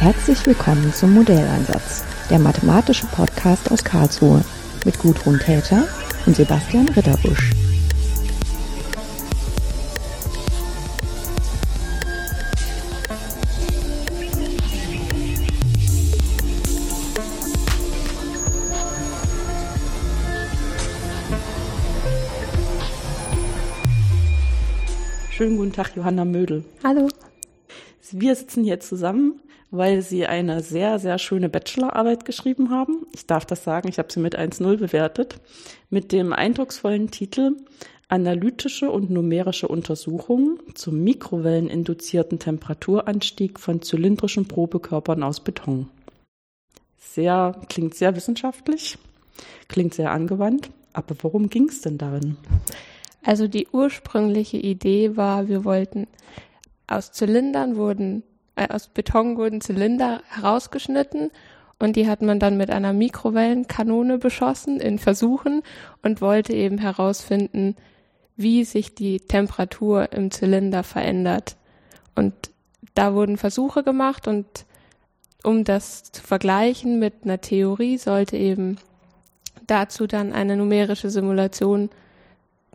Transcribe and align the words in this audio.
Herzlich 0.00 0.46
willkommen 0.46 0.94
zum 0.94 1.12
Modelleinsatz, 1.12 2.06
der 2.30 2.38
mathematische 2.38 3.06
Podcast 3.08 3.70
aus 3.70 3.84
Karlsruhe 3.84 4.42
mit 4.86 4.98
Gudrun 4.98 5.38
Täter 5.38 5.86
und 6.24 6.34
Sebastian 6.34 6.88
Ritterbusch. 6.88 7.50
Schönen 25.30 25.58
guten 25.58 25.72
Tag, 25.74 25.94
Johanna 25.94 26.24
Mödel. 26.24 26.64
Hallo. 26.82 27.08
Wir 28.12 28.34
sitzen 28.34 28.64
hier 28.64 28.80
zusammen, 28.80 29.40
weil 29.70 30.02
Sie 30.02 30.26
eine 30.26 30.62
sehr, 30.62 30.98
sehr 30.98 31.18
schöne 31.18 31.48
Bachelorarbeit 31.48 32.24
geschrieben 32.24 32.70
haben. 32.70 33.06
Ich 33.14 33.26
darf 33.26 33.44
das 33.44 33.64
sagen, 33.64 33.88
ich 33.88 33.98
habe 33.98 34.12
sie 34.12 34.20
mit 34.20 34.38
1.0 34.38 34.76
bewertet, 34.76 35.40
mit 35.88 36.12
dem 36.12 36.32
eindrucksvollen 36.32 37.10
Titel 37.10 37.56
Analytische 38.08 38.90
und 38.90 39.08
numerische 39.10 39.68
Untersuchungen 39.68 40.58
zum 40.74 41.04
mikrowelleninduzierten 41.04 42.40
Temperaturanstieg 42.40 43.60
von 43.60 43.82
zylindrischen 43.82 44.48
Probekörpern 44.48 45.22
aus 45.22 45.38
Beton. 45.38 45.88
Sehr, 46.98 47.54
klingt 47.68 47.94
sehr 47.94 48.16
wissenschaftlich, 48.16 48.98
klingt 49.68 49.94
sehr 49.94 50.10
angewandt, 50.10 50.70
aber 50.92 51.14
worum 51.22 51.50
ging 51.50 51.68
es 51.68 51.82
denn 51.82 51.98
darin? 51.98 52.36
Also 53.22 53.46
die 53.46 53.68
ursprüngliche 53.70 54.56
Idee 54.56 55.16
war, 55.16 55.46
wir 55.46 55.64
wollten 55.64 56.08
aus 56.88 57.12
Zylindern 57.12 57.76
wurden, 57.76 58.24
aus 58.68 58.88
Beton 58.88 59.36
wurden 59.36 59.60
Zylinder 59.60 60.22
herausgeschnitten 60.28 61.30
und 61.78 61.96
die 61.96 62.08
hat 62.08 62.20
man 62.20 62.38
dann 62.38 62.56
mit 62.56 62.70
einer 62.70 62.92
Mikrowellenkanone 62.92 64.18
beschossen 64.18 64.80
in 64.80 64.98
Versuchen 64.98 65.62
und 66.02 66.20
wollte 66.20 66.52
eben 66.52 66.78
herausfinden, 66.78 67.76
wie 68.36 68.64
sich 68.64 68.94
die 68.94 69.20
Temperatur 69.20 70.12
im 70.12 70.30
Zylinder 70.30 70.82
verändert. 70.82 71.56
Und 72.14 72.34
da 72.94 73.14
wurden 73.14 73.38
Versuche 73.38 73.82
gemacht 73.82 74.28
und 74.28 74.66
um 75.42 75.64
das 75.64 76.12
zu 76.12 76.22
vergleichen 76.22 76.98
mit 76.98 77.14
einer 77.24 77.40
Theorie 77.40 77.96
sollte 77.96 78.36
eben 78.36 78.76
dazu 79.66 80.06
dann 80.06 80.32
eine 80.32 80.56
numerische 80.56 81.08
Simulation 81.08 81.88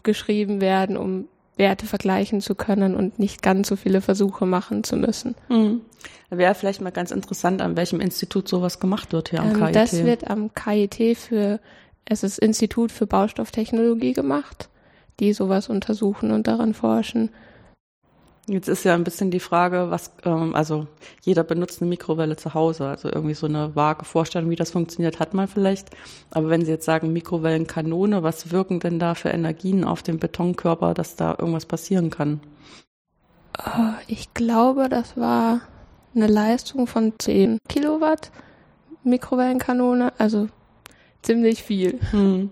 geschrieben 0.01 0.61
werden, 0.61 0.97
um 0.97 1.27
Werte 1.57 1.85
vergleichen 1.85 2.41
zu 2.41 2.55
können 2.55 2.95
und 2.95 3.19
nicht 3.19 3.41
ganz 3.41 3.67
so 3.67 3.75
viele 3.75 4.01
Versuche 4.01 4.45
machen 4.45 4.83
zu 4.83 4.97
müssen. 4.97 5.35
Mhm. 5.49 5.81
Wäre 6.29 6.55
vielleicht 6.55 6.81
mal 6.81 6.91
ganz 6.91 7.11
interessant, 7.11 7.61
an 7.61 7.77
welchem 7.77 7.99
Institut 8.01 8.47
sowas 8.47 8.79
gemacht 8.79 9.13
wird 9.13 9.29
hier 9.29 9.41
am 9.41 9.51
Ähm, 9.51 9.65
KIT. 9.65 9.75
das 9.75 10.03
wird 10.03 10.29
am 10.29 10.53
KIT 10.53 11.17
für, 11.17 11.59
es 12.03 12.23
ist 12.23 12.39
Institut 12.39 12.91
für 12.91 13.07
Baustofftechnologie 13.07 14.13
gemacht, 14.13 14.69
die 15.19 15.33
sowas 15.33 15.69
untersuchen 15.69 16.31
und 16.31 16.47
daran 16.47 16.73
forschen. 16.73 17.29
Jetzt 18.47 18.67
ist 18.67 18.83
ja 18.83 18.93
ein 18.93 19.03
bisschen 19.03 19.31
die 19.31 19.39
Frage, 19.39 19.89
was, 19.89 20.11
ähm, 20.23 20.53
also 20.53 20.85
jeder 21.21 21.43
benutzt 21.43 21.81
eine 21.81 21.89
Mikrowelle 21.89 22.37
zu 22.37 22.53
Hause, 22.53 22.87
also 22.87 23.09
irgendwie 23.09 23.33
so 23.33 23.47
eine 23.47 23.75
vage 23.75 24.05
Vorstellung, 24.05 24.51
wie 24.51 24.55
das 24.55 24.69
funktioniert, 24.69 25.19
hat 25.19 25.33
man 25.33 25.47
vielleicht. 25.47 25.89
Aber 26.29 26.49
wenn 26.49 26.63
Sie 26.63 26.71
jetzt 26.71 26.85
sagen 26.85 27.11
Mikrowellenkanone, 27.11 28.21
was 28.21 28.51
wirken 28.51 28.79
denn 28.79 28.99
da 28.99 29.15
für 29.15 29.29
Energien 29.29 29.83
auf 29.83 30.03
den 30.03 30.19
Betonkörper, 30.19 30.93
dass 30.93 31.15
da 31.15 31.31
irgendwas 31.31 31.65
passieren 31.65 32.11
kann? 32.11 32.39
Oh, 33.57 33.93
ich 34.07 34.33
glaube, 34.35 34.89
das 34.89 35.17
war 35.17 35.61
eine 36.13 36.27
Leistung 36.27 36.85
von 36.85 37.13
10 37.17 37.57
Kilowatt 37.67 38.31
Mikrowellenkanone, 39.03 40.13
also 40.19 40.47
ziemlich 41.23 41.63
viel. 41.63 41.99
Hm. 42.11 42.51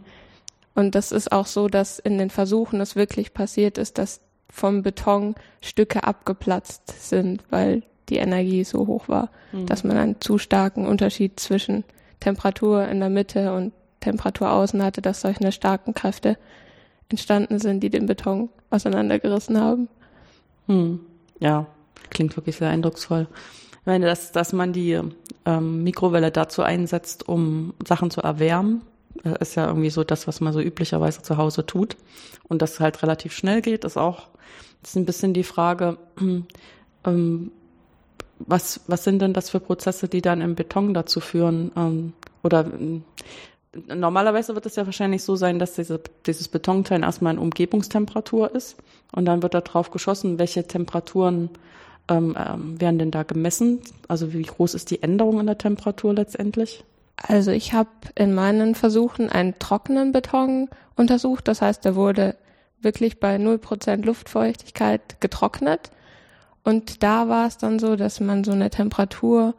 Und 0.75 0.96
das 0.96 1.12
ist 1.12 1.31
auch 1.31 1.46
so, 1.46 1.67
dass 1.67 2.00
in 2.00 2.17
den 2.17 2.31
Versuchen 2.31 2.81
es 2.81 2.96
wirklich 2.96 3.34
passiert 3.34 3.78
ist, 3.78 4.00
dass 4.00 4.22
vom 4.53 4.84
Beton 4.84 5.34
Stücke 5.62 6.03
abgeplatzt 6.03 7.09
sind, 7.09 7.44
weil 7.50 7.81
die 8.09 8.18
Energie 8.18 8.64
so 8.64 8.86
hoch 8.86 9.09
war, 9.09 9.30
Hm. 9.52 9.66
dass 9.66 9.84
man 9.84 9.97
einen 9.97 10.22
zu 10.22 10.38
starken 10.38 10.86
Unterschied 10.86 11.40
zwischen 11.40 11.84
Temperatur 12.19 12.88
in 12.88 13.00
der 13.00 13.09
Mitte 13.09 13.53
und 13.53 13.74
Temperatur 14.00 14.52
außen 14.52 14.84
hatte, 14.84 15.02
dass 15.02 15.22
solche 15.22 15.52
starken 15.52 15.96
Kräfte 15.96 16.38
entstanden 17.09 17.58
sind, 17.58 17.81
die 17.81 17.90
den 17.90 18.06
Beton 18.06 18.50
auseinandergerissen 18.69 19.59
haben. 19.59 19.90
Hm. 20.68 21.00
Ja, 21.40 21.66
klingt 22.12 22.38
wirklich 22.38 22.58
sehr 22.58 22.70
eindrucksvoll. 22.70 23.28
Ich 23.81 23.85
meine, 23.88 24.06
dass, 24.06 24.31
dass 24.31 24.53
man 24.53 24.72
die 24.72 25.00
ähm, 25.46 25.84
Mikrowelle 25.84 26.31
dazu 26.31 26.62
einsetzt, 26.62 27.28
um 27.28 27.74
Sachen 27.85 28.12
zu 28.12 28.22
erwärmen, 28.22 28.81
äh, 29.24 29.40
ist 29.40 29.56
ja 29.56 29.68
irgendwie 29.68 29.90
so 29.90 30.03
das, 30.03 30.28
was 30.28 30.41
man 30.41 30.53
so 30.53 30.62
üblicherweise 30.62 31.22
zu 31.22 31.38
Hause 31.38 31.66
tut. 31.66 31.97
Und 32.47 32.62
das 32.62 32.79
halt 32.79 33.01
relativ 33.03 33.34
schnell 33.34 33.62
geht, 33.62 33.85
ist 33.85 33.97
auch 33.97 34.28
ist 34.84 34.96
ein 34.97 35.06
bisschen 35.06 35.34
die 35.34 35.44
Frage, 35.44 35.97
ähm, 37.06 37.52
was, 38.40 38.81
was 38.88 39.03
sind 39.03 39.22
denn 39.22 39.34
das 39.34 39.50
für 39.50 39.59
Prozesse, 39.59 40.07
die 40.07 40.22
dann 40.22 40.41
im 40.41 40.56
Beton 40.56 40.94
dazu 40.94 41.19
führen? 41.19 41.72
Ähm, 41.75 42.13
oder 42.44 42.66
ähm, 42.66 43.03
normalerweise 43.88 44.56
wird 44.56 44.66
es 44.66 44.75
ja 44.75 44.85
wahrscheinlich 44.85 45.23
so 45.23 45.35
sein, 45.35 45.59
dass 45.59 45.73
diese, 45.73 46.02
dieses 46.25 46.47
Betonteil 46.47 47.03
erstmal 47.03 47.34
in 47.34 47.40
Umgebungstemperatur 47.40 48.53
ist 48.53 48.78
und 49.13 49.25
dann 49.25 49.41
wird 49.41 49.53
da 49.53 49.62
drauf 49.62 49.91
geschossen, 49.91 50.40
welche 50.40 50.68
Temperaturen 50.68 51.50
ähm, 52.09 52.35
ähm, 52.38 52.81
werden 52.81 53.00
denn 53.00 53.12
da 53.12 53.23
gemessen? 53.23 53.79
Also 54.07 54.34
wie 54.34 54.44
groß 54.44 54.73
ist 54.73 54.91
die 54.91 55.02
Änderung 55.02 55.40
in 55.40 55.46
der 55.46 55.57
Temperatur 55.57 56.13
letztendlich? 56.13 56.84
Also 57.16 57.51
ich 57.51 57.74
habe 57.74 57.90
in 58.16 58.34
meinen 58.34 58.75
Versuchen 58.75 59.29
einen 59.29 59.57
trockenen 59.59 60.12
Beton 60.12 60.69
untersucht. 60.96 61.47
Das 61.47 61.62
heißt, 61.62 61.85
der 61.85 61.96
wurde 61.96 62.35
wirklich 62.81 63.19
bei 63.19 63.35
0% 63.38 64.03
Luftfeuchtigkeit 64.06 65.22
getrocknet. 65.22 65.91
Und 66.63 67.03
da 67.03 67.29
war 67.29 67.47
es 67.47 67.57
dann 67.57 67.79
so, 67.79 67.96
dass 67.96 68.19
man 68.19 68.44
so 68.44 68.52
eine 68.52 68.69
Temperatur 68.69 69.53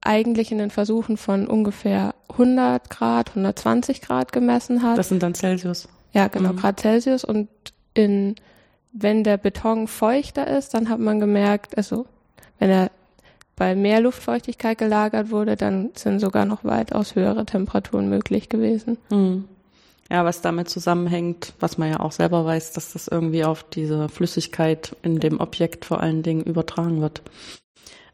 eigentlich 0.00 0.52
in 0.52 0.58
den 0.58 0.70
Versuchen 0.70 1.16
von 1.16 1.46
ungefähr 1.46 2.14
100 2.30 2.88
Grad, 2.90 3.30
120 3.30 4.00
Grad 4.00 4.32
gemessen 4.32 4.82
hat. 4.82 4.96
Das 4.96 5.08
sind 5.08 5.22
dann 5.22 5.34
Celsius. 5.34 5.88
Ja, 6.12 6.28
genau, 6.28 6.52
Mhm. 6.52 6.56
Grad 6.56 6.80
Celsius. 6.80 7.24
Und 7.24 7.48
in, 7.94 8.36
wenn 8.92 9.24
der 9.24 9.36
Beton 9.36 9.88
feuchter 9.88 10.46
ist, 10.46 10.74
dann 10.74 10.88
hat 10.88 11.00
man 11.00 11.20
gemerkt, 11.20 11.76
also 11.76 12.06
wenn 12.58 12.70
er 12.70 12.90
bei 13.58 13.74
mehr 13.74 14.00
Luftfeuchtigkeit 14.00 14.78
gelagert 14.78 15.30
wurde, 15.30 15.56
dann 15.56 15.90
sind 15.94 16.20
sogar 16.20 16.44
noch 16.44 16.64
weitaus 16.64 17.14
höhere 17.14 17.44
Temperaturen 17.44 18.08
möglich 18.08 18.48
gewesen. 18.48 18.98
Hm. 19.10 19.44
Ja, 20.10 20.24
was 20.24 20.40
damit 20.40 20.70
zusammenhängt, 20.70 21.52
was 21.60 21.76
man 21.76 21.90
ja 21.90 22.00
auch 22.00 22.12
selber 22.12 22.46
weiß, 22.46 22.72
dass 22.72 22.94
das 22.94 23.08
irgendwie 23.08 23.44
auf 23.44 23.62
diese 23.62 24.08
Flüssigkeit 24.08 24.96
in 25.02 25.20
dem 25.20 25.38
Objekt 25.38 25.84
vor 25.84 26.00
allen 26.00 26.22
Dingen 26.22 26.44
übertragen 26.44 27.02
wird. 27.02 27.20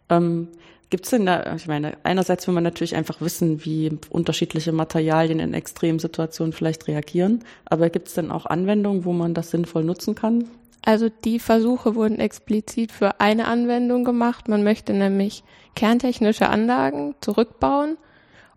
Ähm, 0.09 0.49
Gibt 0.91 1.04
es 1.04 1.10
denn 1.10 1.27
da, 1.27 1.54
ich 1.56 1.66
meine, 1.66 1.97
einerseits 2.04 2.47
will 2.47 2.54
man 2.54 2.62
natürlich 2.62 2.94
einfach 2.94 3.21
wissen, 3.21 3.65
wie 3.65 3.99
unterschiedliche 4.10 4.71
Materialien 4.72 5.41
in 5.41 5.54
Extremsituationen 5.54 6.53
vielleicht 6.53 6.88
reagieren, 6.88 7.44
aber 7.65 7.91
gibt 7.91 8.09
es 8.09 8.15
denn 8.15 8.31
auch 8.31 8.47
Anwendungen, 8.47 9.04
wo 9.04 9.12
man 9.12 9.34
das 9.34 9.50
sinnvoll 9.50 9.83
nutzen 9.83 10.15
kann? 10.15 10.44
Also 10.84 11.09
die 11.09 11.39
Versuche 11.39 11.95
wurden 11.95 12.19
explizit 12.19 12.93
für 12.93 13.21
eine 13.21 13.47
Anwendung 13.47 14.05
gemacht. 14.05 14.49
Man 14.49 14.62
möchte 14.62 14.93
nämlich 14.93 15.43
kerntechnische 15.75 16.49
Anlagen 16.49 17.15
zurückbauen 17.21 17.97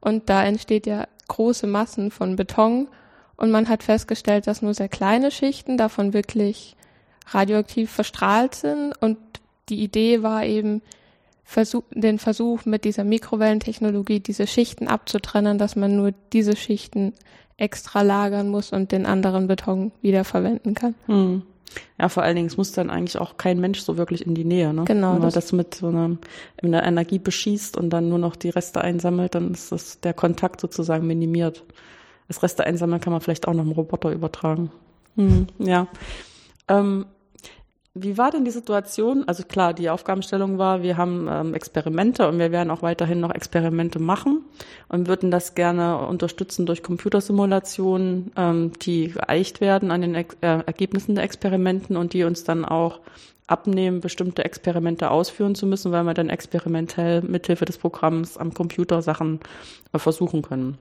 und 0.02 0.30
da 0.30 0.44
entsteht 0.44 0.88
ja 0.88 1.08
große 1.30 1.68
Massen 1.68 2.12
von 2.12 2.36
Beton 2.36 2.90
und 3.38 3.52
man 3.52 3.70
hat 3.70 3.84
festgestellt, 3.84 4.46
dass 4.48 4.62
nur 4.62 4.74
sehr 4.74 4.90
kleine 4.90 5.32
Schichten 5.32 5.78
davon 5.78 6.14
wirklich 6.14 6.76
radioaktiv 7.28 7.92
verstrahlt 7.92 8.56
sind 8.56 8.94
und 9.02 9.18
die 9.70 9.82
Idee 9.82 10.22
war 10.22 10.46
eben, 10.46 10.82
Versuch, 11.44 11.84
den 11.92 12.20
Versuch 12.20 12.66
mit 12.66 12.84
dieser 12.84 13.06
Mikrowellentechnologie 13.06 14.20
diese 14.20 14.48
Schichten 14.48 14.90
abzutrennen, 14.90 15.58
dass 15.58 15.78
man 15.78 15.96
nur 15.96 16.12
diese 16.34 16.58
Schichten 16.58 17.14
extra 17.56 18.02
lagern 18.02 18.50
muss 18.50 18.74
und 18.74 18.92
den 18.92 19.06
anderen 19.06 19.48
Beton 19.48 19.94
wiederverwenden 20.02 20.74
kann. 20.74 20.96
Hm. 21.06 21.44
Ja, 22.00 22.10
vor 22.10 22.24
allen 22.24 22.36
Dingen, 22.36 22.48
es 22.48 22.58
muss 22.58 22.72
dann 22.72 22.90
eigentlich 22.90 23.18
auch 23.18 23.38
kein 23.38 23.60
Mensch 23.60 23.80
so 23.82 23.98
wirklich 23.98 24.26
in 24.26 24.36
die 24.36 24.46
Nähe, 24.46 24.74
ne? 24.74 24.84
Genau, 24.86 25.14
Wenn 25.14 25.20
man 25.20 25.22
das- 25.28 25.34
das 25.36 25.52
mit 25.54 25.76
so 25.76 25.88
einer, 25.88 26.18
einer 26.62 26.84
Energie 26.86 27.20
beschießt 27.20 27.78
und 27.78 27.90
dann 27.90 28.10
nur 28.10 28.20
noch 28.20 28.36
die 28.36 28.50
Reste 28.50 28.82
einsammelt, 28.82 29.36
dann 29.36 29.52
ist 29.52 29.72
das 29.72 30.00
der 30.00 30.14
Kontakt 30.14 30.62
sozusagen 30.62 31.06
minimiert. 31.08 31.64
Das 32.28 32.44
Reste 32.44 32.66
einsammeln 32.66 33.02
kann 33.02 33.14
man 33.14 33.22
vielleicht 33.22 33.48
auch 33.48 33.54
noch 33.54 33.64
einem 33.64 33.72
Roboter 33.72 34.12
übertragen. 34.12 34.72
Hm, 35.16 35.48
ja. 35.60 35.88
Ähm, 36.68 37.06
wie 38.04 38.18
war 38.18 38.32
denn 38.32 38.46
die 38.46 38.52
Situation? 38.52 39.24
Also 39.28 39.44
klar, 39.44 39.74
die 39.74 39.90
Aufgabenstellung 39.90 40.58
war, 40.58 40.82
wir 40.82 40.98
haben 40.98 41.28
ähm, 41.30 41.54
Experimente 41.54 42.28
und 42.28 42.40
wir 42.40 42.52
werden 42.52 42.72
auch 42.72 42.82
weiterhin 42.82 43.20
noch 43.20 43.34
Experimente 43.34 44.00
machen 44.00 44.42
und 44.90 45.08
würden 45.08 45.32
das 45.32 45.56
gerne 45.56 45.98
unterstützen 45.98 46.66
durch 46.66 46.84
Computersimulationen, 46.84 48.32
ähm, 48.36 48.72
die 48.82 49.10
geeicht 49.10 49.62
werden 49.62 49.92
an 49.92 50.02
den 50.02 50.16
äh, 50.16 50.26
Ergebnissen 50.42 51.16
der 51.16 51.24
Experimenten 51.24 51.98
und 51.98 52.14
die 52.14 52.24
uns 52.24 52.44
dann 52.44 52.66
auch 52.66 53.00
abnehmen, 53.48 54.02
bestimmte 54.02 54.44
Experimente 54.44 55.10
ausführen 55.10 55.56
zu 55.56 55.66
müssen, 55.66 55.92
weil 55.92 56.04
wir 56.04 56.14
dann 56.14 56.30
experimentell 56.30 57.22
mithilfe 57.22 57.66
des 57.66 57.78
Programms 57.78 58.38
am 58.38 58.54
Computer 58.54 59.02
Sachen 59.02 59.40
äh, 59.94 60.00
versuchen 60.00 60.42
können. 60.42 60.78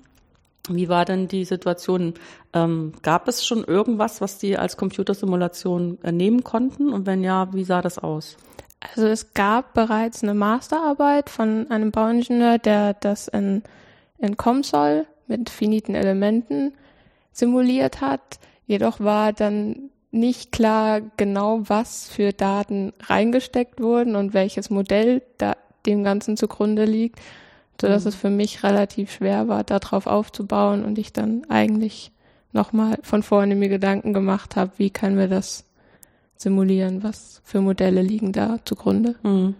Wie 0.69 0.89
war 0.89 1.05
denn 1.05 1.29
die 1.29 1.45
Situation? 1.45 2.15
Ähm, 2.53 2.93
gab 3.03 3.29
es 3.29 3.47
schon 3.47 3.65
irgendwas, 3.65 4.21
was 4.21 4.39
die 4.39 4.59
als 4.59 4.77
Computersimulation 4.77 5.99
äh, 6.03 6.13
nehmen 6.13 6.45
konnten? 6.45 6.93
Und 6.93 7.07
wenn 7.07 7.23
ja, 7.23 7.53
wie 7.53 7.65
sah 7.65 7.83
das 7.83 7.99
aus? 7.99 8.37
Also 8.81 9.07
es 9.07 9.33
gab 9.33 9.75
bereits 9.75 10.23
eine 10.23 10.35
Masterarbeit 10.35 11.31
von 11.31 11.71
einem 11.71 11.91
Bauingenieur, 11.91 12.59
der 12.59 12.95
das 12.95 13.29
in, 13.29 13.63
in 14.19 14.37
COMSOL 14.37 15.07
mit 15.27 15.51
finiten 15.51 15.95
Elementen 15.95 16.73
simuliert 17.33 18.01
hat. 18.01 18.39
Jedoch 18.67 19.01
war 19.01 19.33
dann 19.33 19.91
nicht 20.11 20.53
klar 20.53 21.01
genau, 21.17 21.61
was 21.65 22.09
für 22.09 22.33
Daten 22.33 22.93
reingesteckt 23.03 23.81
wurden 23.81 24.17
und 24.17 24.35
welches 24.35 24.71
Modell 24.71 25.23
da 25.39 25.57
dem 25.85 26.05
Ganzen 26.05 26.37
zugrunde 26.37 26.85
liegt 26.85 27.21
so 27.81 27.87
dass 27.87 28.05
mhm. 28.05 28.09
es 28.09 28.15
für 28.15 28.31
mich 28.31 28.63
relativ 28.63 29.13
schwer 29.13 29.49
war, 29.49 29.65
darauf 29.65 30.07
aufzubauen 30.07 30.85
und 30.85 30.99
ich 30.99 31.13
dann 31.13 31.45
eigentlich 31.49 32.13
nochmal 32.53 32.99
von 33.03 33.23
vorne 33.23 33.55
mir 33.55 33.69
Gedanken 33.69 34.13
gemacht 34.13 34.57
habe, 34.57 34.73
wie 34.79 34.91
können 34.91 35.19
wir 35.19 35.29
das 35.29 35.65
simulieren, 36.37 37.03
was 37.03 37.41
für 37.45 37.61
Modelle 37.61 38.03
liegen 38.03 38.33
da 38.33 38.59
zugrunde. 38.65 39.15
Mhm. 39.23 39.55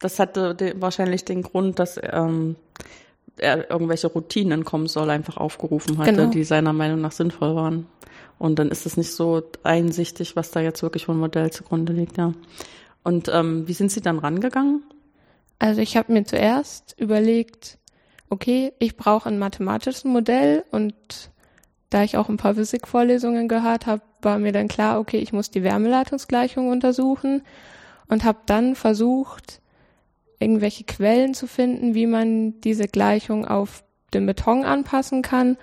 Das 0.00 0.18
hatte 0.18 0.56
wahrscheinlich 0.76 1.24
den 1.24 1.42
Grund, 1.42 1.78
dass 1.78 2.00
ähm, 2.02 2.56
er 3.36 3.70
irgendwelche 3.70 4.08
Routinen 4.08 4.64
kommen 4.64 4.88
soll, 4.88 5.10
einfach 5.10 5.36
aufgerufen 5.36 5.98
hatte, 5.98 6.12
genau. 6.12 6.30
die 6.30 6.44
seiner 6.44 6.72
Meinung 6.72 7.00
nach 7.00 7.12
sinnvoll 7.12 7.54
waren. 7.54 7.86
Und 8.38 8.58
dann 8.58 8.70
ist 8.70 8.86
es 8.86 8.96
nicht 8.96 9.12
so 9.12 9.42
einsichtig, 9.62 10.34
was 10.34 10.50
da 10.50 10.60
jetzt 10.60 10.82
wirklich 10.82 11.06
von 11.06 11.18
Modell 11.18 11.50
zugrunde 11.50 11.92
liegt, 11.92 12.18
ja. 12.18 12.32
Und 13.04 13.28
ähm, 13.32 13.66
wie 13.68 13.72
sind 13.72 13.90
Sie 13.90 14.00
dann 14.00 14.18
rangegangen? 14.18 14.82
Also 15.62 15.80
ich 15.80 15.96
habe 15.96 16.12
mir 16.12 16.24
zuerst 16.24 16.96
überlegt, 16.98 17.78
okay, 18.28 18.72
ich 18.80 18.96
brauche 18.96 19.28
ein 19.28 19.38
mathematisches 19.38 20.02
Modell 20.02 20.64
und 20.72 21.30
da 21.88 22.02
ich 22.02 22.16
auch 22.16 22.28
ein 22.28 22.36
paar 22.36 22.56
Physikvorlesungen 22.56 23.46
gehört 23.46 23.86
habe, 23.86 24.02
war 24.22 24.40
mir 24.40 24.50
dann 24.50 24.66
klar, 24.66 24.98
okay, 24.98 25.18
ich 25.18 25.32
muss 25.32 25.52
die 25.52 25.62
Wärmeleitungsgleichung 25.62 26.68
untersuchen 26.68 27.42
und 28.08 28.24
habe 28.24 28.40
dann 28.46 28.74
versucht, 28.74 29.60
irgendwelche 30.40 30.82
Quellen 30.82 31.32
zu 31.32 31.46
finden, 31.46 31.94
wie 31.94 32.06
man 32.06 32.60
diese 32.62 32.88
Gleichung 32.88 33.46
auf 33.46 33.84
den 34.14 34.26
Beton 34.26 34.64
anpassen 34.64 35.22
kann 35.22 35.56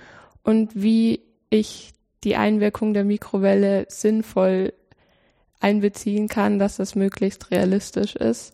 und 0.43 0.81
wie 0.81 1.19
ich 1.49 1.91
die 2.23 2.37
Einwirkung 2.37 2.93
der 2.93 3.03
Mikrowelle 3.03 3.85
sinnvoll 3.89 4.71
einbeziehen 5.59 6.29
kann, 6.29 6.57
dass 6.57 6.77
das 6.77 6.95
möglichst 6.95 7.51
realistisch 7.51 8.15
ist. 8.15 8.53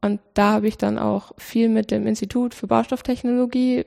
Und 0.00 0.20
da 0.34 0.52
habe 0.52 0.68
ich 0.68 0.78
dann 0.78 0.98
auch 0.98 1.32
viel 1.38 1.68
mit 1.68 1.90
dem 1.90 2.06
Institut 2.06 2.54
für 2.54 2.66
Baustofftechnologie 2.66 3.84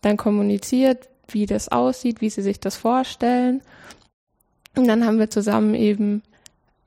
dann 0.00 0.16
kommuniziert, 0.16 1.08
wie 1.28 1.46
das 1.46 1.68
aussieht, 1.68 2.20
wie 2.20 2.30
sie 2.30 2.42
sich 2.42 2.60
das 2.60 2.76
vorstellen. 2.76 3.62
Und 4.76 4.86
dann 4.86 5.04
haben 5.04 5.18
wir 5.18 5.30
zusammen 5.30 5.74
eben 5.74 6.22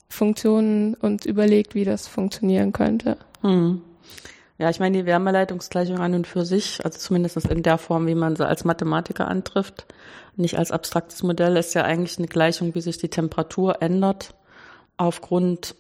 Funktionen 0.08 0.94
uns 0.96 1.26
überlegt, 1.26 1.76
wie 1.76 1.84
das 1.84 2.08
funktionieren 2.08 2.72
könnte. 2.72 3.18
Hm. 3.42 3.82
Ja, 4.58 4.70
ich 4.70 4.80
meine, 4.80 5.00
die 5.00 5.06
Wärmeleitungsgleichung 5.06 5.98
an 5.98 6.14
und 6.14 6.28
für 6.28 6.46
sich, 6.46 6.86
also 6.86 6.98
zumindest 7.00 7.38
in 7.38 7.64
der 7.64 7.78
Form, 7.78 8.08
wie 8.08 8.16
man 8.16 8.36
sie 8.36 8.48
als 8.48 8.64
Mathematiker 8.64 9.28
antrifft, 9.28 9.86
nicht 10.36 10.58
als 10.58 10.72
abstraktes 10.72 11.24
Modell, 11.24 11.58
ist 11.58 11.74
ja 11.74 11.84
eigentlich 11.84 12.18
eine 12.18 12.28
Gleichung, 12.28 12.74
wie 12.76 12.82
sich 12.82 12.98
die 12.98 13.10
Temperatur 13.10 13.82
ändert 13.82 14.36
aufgrund 14.96 15.76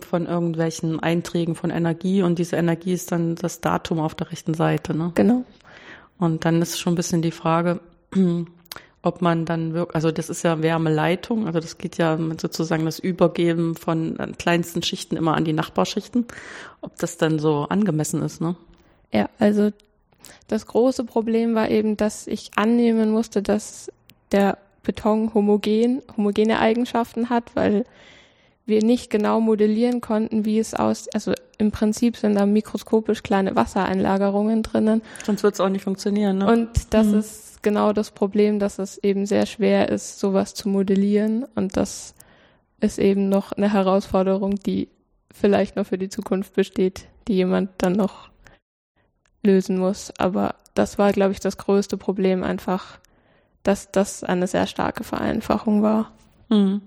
von 0.00 0.26
irgendwelchen 0.26 1.00
Einträgen 1.00 1.54
von 1.54 1.70
Energie 1.70 2.22
und 2.22 2.38
diese 2.38 2.56
Energie 2.56 2.92
ist 2.92 3.12
dann 3.12 3.36
das 3.36 3.60
Datum 3.60 4.00
auf 4.00 4.14
der 4.14 4.30
rechten 4.30 4.54
Seite. 4.54 4.96
Ne? 4.96 5.12
Genau. 5.14 5.44
Und 6.18 6.44
dann 6.44 6.62
ist 6.62 6.80
schon 6.80 6.94
ein 6.94 6.96
bisschen 6.96 7.22
die 7.22 7.30
Frage, 7.30 7.80
ob 9.02 9.22
man 9.22 9.44
dann 9.44 9.74
wirklich, 9.74 9.94
also 9.94 10.10
das 10.10 10.30
ist 10.30 10.42
ja 10.42 10.62
Wärmeleitung, 10.62 11.46
also 11.46 11.60
das 11.60 11.78
geht 11.78 11.98
ja 11.98 12.18
sozusagen 12.40 12.84
das 12.86 12.98
Übergeben 12.98 13.76
von 13.76 14.16
kleinsten 14.38 14.82
Schichten 14.82 15.16
immer 15.16 15.34
an 15.34 15.44
die 15.44 15.52
Nachbarschichten, 15.52 16.26
ob 16.80 16.96
das 16.96 17.18
dann 17.18 17.38
so 17.38 17.66
angemessen 17.68 18.22
ist, 18.22 18.40
ne? 18.40 18.56
Ja, 19.12 19.28
also 19.38 19.70
das 20.48 20.66
große 20.66 21.04
Problem 21.04 21.54
war 21.54 21.70
eben, 21.70 21.96
dass 21.96 22.26
ich 22.26 22.50
annehmen 22.56 23.10
musste, 23.10 23.42
dass 23.42 23.92
der 24.32 24.58
Beton 24.82 25.32
homogen, 25.34 26.02
homogene 26.16 26.58
Eigenschaften 26.58 27.28
hat, 27.30 27.54
weil 27.54 27.84
wir 28.66 28.82
nicht 28.82 29.10
genau 29.10 29.40
modellieren 29.40 30.00
konnten, 30.00 30.44
wie 30.44 30.58
es 30.58 30.74
aus, 30.74 31.08
also 31.14 31.32
im 31.58 31.70
Prinzip 31.70 32.16
sind 32.16 32.34
da 32.34 32.44
mikroskopisch 32.44 33.22
kleine 33.22 33.56
Wassereinlagerungen 33.56 34.62
drinnen. 34.62 35.02
Sonst 35.24 35.42
wird 35.42 35.54
es 35.54 35.60
auch 35.60 35.68
nicht 35.68 35.84
funktionieren. 35.84 36.38
Ne? 36.38 36.52
Und 36.52 36.92
das 36.92 37.06
mhm. 37.06 37.18
ist 37.20 37.62
genau 37.62 37.92
das 37.92 38.10
Problem, 38.10 38.58
dass 38.58 38.78
es 38.78 38.98
eben 38.98 39.24
sehr 39.24 39.46
schwer 39.46 39.88
ist, 39.88 40.18
sowas 40.18 40.54
zu 40.54 40.68
modellieren. 40.68 41.46
Und 41.54 41.76
das 41.76 42.14
ist 42.80 42.98
eben 42.98 43.28
noch 43.28 43.52
eine 43.52 43.72
Herausforderung, 43.72 44.56
die 44.56 44.88
vielleicht 45.32 45.76
noch 45.76 45.86
für 45.86 45.98
die 45.98 46.08
Zukunft 46.08 46.54
besteht, 46.54 47.06
die 47.28 47.34
jemand 47.34 47.70
dann 47.78 47.92
noch 47.92 48.30
lösen 49.42 49.78
muss. 49.78 50.12
Aber 50.18 50.56
das 50.74 50.98
war, 50.98 51.12
glaube 51.12 51.32
ich, 51.32 51.40
das 51.40 51.56
größte 51.56 51.96
Problem 51.96 52.42
einfach, 52.42 52.98
dass 53.62 53.90
das 53.90 54.24
eine 54.24 54.46
sehr 54.46 54.66
starke 54.66 55.04
Vereinfachung 55.04 55.82
war. 55.82 56.12
Mhm. 56.48 56.82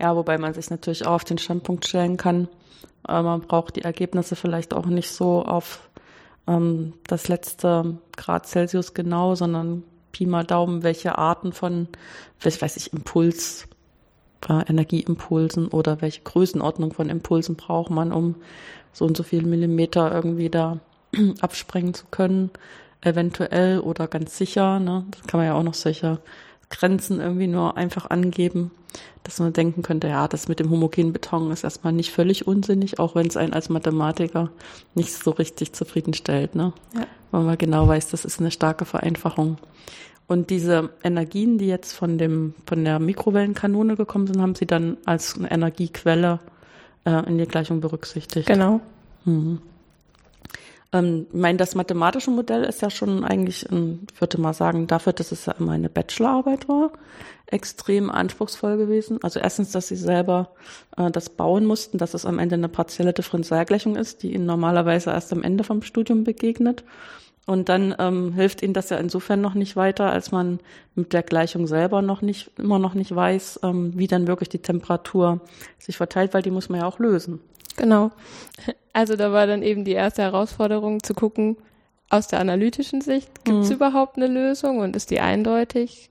Ja, 0.00 0.14
wobei 0.14 0.38
man 0.38 0.54
sich 0.54 0.70
natürlich 0.70 1.06
auch 1.06 1.14
auf 1.14 1.24
den 1.24 1.38
Standpunkt 1.38 1.86
stellen 1.86 2.16
kann, 2.16 2.48
äh, 3.08 3.22
man 3.22 3.40
braucht 3.40 3.76
die 3.76 3.82
Ergebnisse 3.82 4.36
vielleicht 4.36 4.74
auch 4.74 4.86
nicht 4.86 5.10
so 5.10 5.44
auf 5.44 5.88
ähm, 6.46 6.94
das 7.06 7.28
letzte 7.28 7.98
Grad 8.16 8.46
Celsius 8.46 8.94
genau, 8.94 9.34
sondern 9.34 9.82
Pi 10.12 10.26
mal 10.26 10.44
Daumen, 10.44 10.82
welche 10.82 11.18
Arten 11.18 11.52
von, 11.52 11.88
was 12.40 12.60
weiß 12.60 12.76
ich, 12.76 12.92
Impuls, 12.92 13.68
äh, 14.48 14.62
Energieimpulsen 14.68 15.68
oder 15.68 16.00
welche 16.00 16.22
Größenordnung 16.22 16.92
von 16.92 17.08
Impulsen 17.10 17.56
braucht 17.56 17.90
man, 17.90 18.12
um 18.12 18.36
so 18.92 19.04
und 19.04 19.16
so 19.16 19.22
viele 19.22 19.46
Millimeter 19.46 20.12
irgendwie 20.12 20.48
da 20.48 20.78
absprengen 21.40 21.94
zu 21.94 22.06
können, 22.10 22.50
eventuell 23.00 23.80
oder 23.80 24.06
ganz 24.06 24.36
sicher. 24.36 24.80
Ne? 24.80 25.04
Das 25.10 25.22
kann 25.26 25.38
man 25.38 25.46
ja 25.46 25.54
auch 25.54 25.62
noch 25.62 25.74
sicher 25.74 26.20
Grenzen 26.70 27.20
irgendwie 27.20 27.46
nur 27.46 27.76
einfach 27.76 28.10
angeben, 28.10 28.70
dass 29.24 29.38
man 29.40 29.52
denken 29.52 29.82
könnte, 29.82 30.08
ja, 30.08 30.28
das 30.28 30.48
mit 30.48 30.60
dem 30.60 30.70
homogenen 30.70 31.12
Beton 31.12 31.50
ist 31.50 31.64
erstmal 31.64 31.92
nicht 31.92 32.12
völlig 32.12 32.46
unsinnig, 32.46 32.98
auch 32.98 33.14
wenn 33.14 33.26
es 33.26 33.36
einen 33.36 33.52
als 33.52 33.68
Mathematiker 33.68 34.50
nicht 34.94 35.12
so 35.12 35.30
richtig 35.30 35.72
zufriedenstellt, 35.72 36.54
ne? 36.54 36.72
Ja. 36.94 37.06
Weil 37.30 37.42
man 37.42 37.58
genau 37.58 37.86
weiß, 37.86 38.08
das 38.08 38.24
ist 38.24 38.40
eine 38.40 38.50
starke 38.50 38.84
Vereinfachung. 38.84 39.58
Und 40.26 40.50
diese 40.50 40.90
Energien, 41.02 41.58
die 41.58 41.66
jetzt 41.66 41.92
von 41.92 42.18
dem, 42.18 42.54
von 42.66 42.84
der 42.84 42.98
Mikrowellenkanone 42.98 43.96
gekommen 43.96 44.26
sind, 44.26 44.40
haben 44.40 44.54
Sie 44.54 44.66
dann 44.66 44.98
als 45.04 45.36
eine 45.36 45.50
Energiequelle 45.50 46.40
äh, 47.04 47.26
in 47.26 47.38
die 47.38 47.46
Gleichung 47.46 47.80
berücksichtigt. 47.80 48.46
Genau. 48.46 48.80
Mhm. 49.24 49.60
Ähm, 50.92 51.26
ich 51.30 51.38
meine, 51.38 51.58
das 51.58 51.74
mathematische 51.74 52.30
Modell 52.30 52.64
ist 52.64 52.82
ja 52.82 52.90
schon 52.90 53.24
eigentlich, 53.24 53.64
ich 53.64 54.20
würde 54.20 54.40
mal 54.40 54.54
sagen, 54.54 54.86
dafür, 54.86 55.12
dass 55.12 55.32
es 55.32 55.46
ja 55.46 55.54
immer 55.58 55.72
eine 55.72 55.88
Bachelorarbeit 55.88 56.68
war, 56.68 56.92
extrem 57.46 58.10
anspruchsvoll 58.10 58.76
gewesen. 58.76 59.18
Also 59.22 59.40
erstens, 59.40 59.72
dass 59.72 59.88
sie 59.88 59.96
selber 59.96 60.50
äh, 60.96 61.10
das 61.10 61.30
bauen 61.30 61.64
mussten, 61.64 61.98
dass 61.98 62.14
es 62.14 62.26
am 62.26 62.38
Ende 62.38 62.54
eine 62.54 62.68
partielle 62.68 63.12
Differentialgleichung 63.12 63.96
ist, 63.96 64.22
die 64.22 64.34
ihnen 64.34 64.46
normalerweise 64.46 65.10
erst 65.10 65.32
am 65.32 65.42
Ende 65.42 65.64
vom 65.64 65.82
Studium 65.82 66.24
begegnet. 66.24 66.84
Und 67.46 67.70
dann 67.70 67.94
ähm, 67.98 68.34
hilft 68.34 68.62
ihnen 68.62 68.74
das 68.74 68.90
ja 68.90 68.98
insofern 68.98 69.40
noch 69.40 69.54
nicht 69.54 69.74
weiter, 69.74 70.12
als 70.12 70.32
man 70.32 70.60
mit 70.94 71.14
der 71.14 71.22
Gleichung 71.22 71.66
selber 71.66 72.02
noch 72.02 72.20
nicht, 72.20 72.50
immer 72.58 72.78
noch 72.78 72.92
nicht 72.92 73.14
weiß, 73.14 73.60
ähm, 73.62 73.92
wie 73.96 74.06
dann 74.06 74.26
wirklich 74.26 74.50
die 74.50 74.58
Temperatur 74.58 75.40
sich 75.78 75.96
verteilt, 75.96 76.34
weil 76.34 76.42
die 76.42 76.50
muss 76.50 76.68
man 76.68 76.80
ja 76.80 76.86
auch 76.86 76.98
lösen. 76.98 77.40
Genau. 77.78 78.10
Also 78.92 79.16
da 79.16 79.32
war 79.32 79.46
dann 79.46 79.62
eben 79.62 79.84
die 79.84 79.92
erste 79.92 80.22
Herausforderung 80.22 81.02
zu 81.02 81.14
gucken, 81.14 81.56
aus 82.10 82.26
der 82.26 82.40
analytischen 82.40 83.00
Sicht, 83.00 83.44
gibt 83.44 83.58
es 83.58 83.68
mhm. 83.68 83.76
überhaupt 83.76 84.16
eine 84.16 84.26
Lösung 84.26 84.78
und 84.78 84.96
ist 84.96 85.10
die 85.10 85.20
eindeutig? 85.20 86.10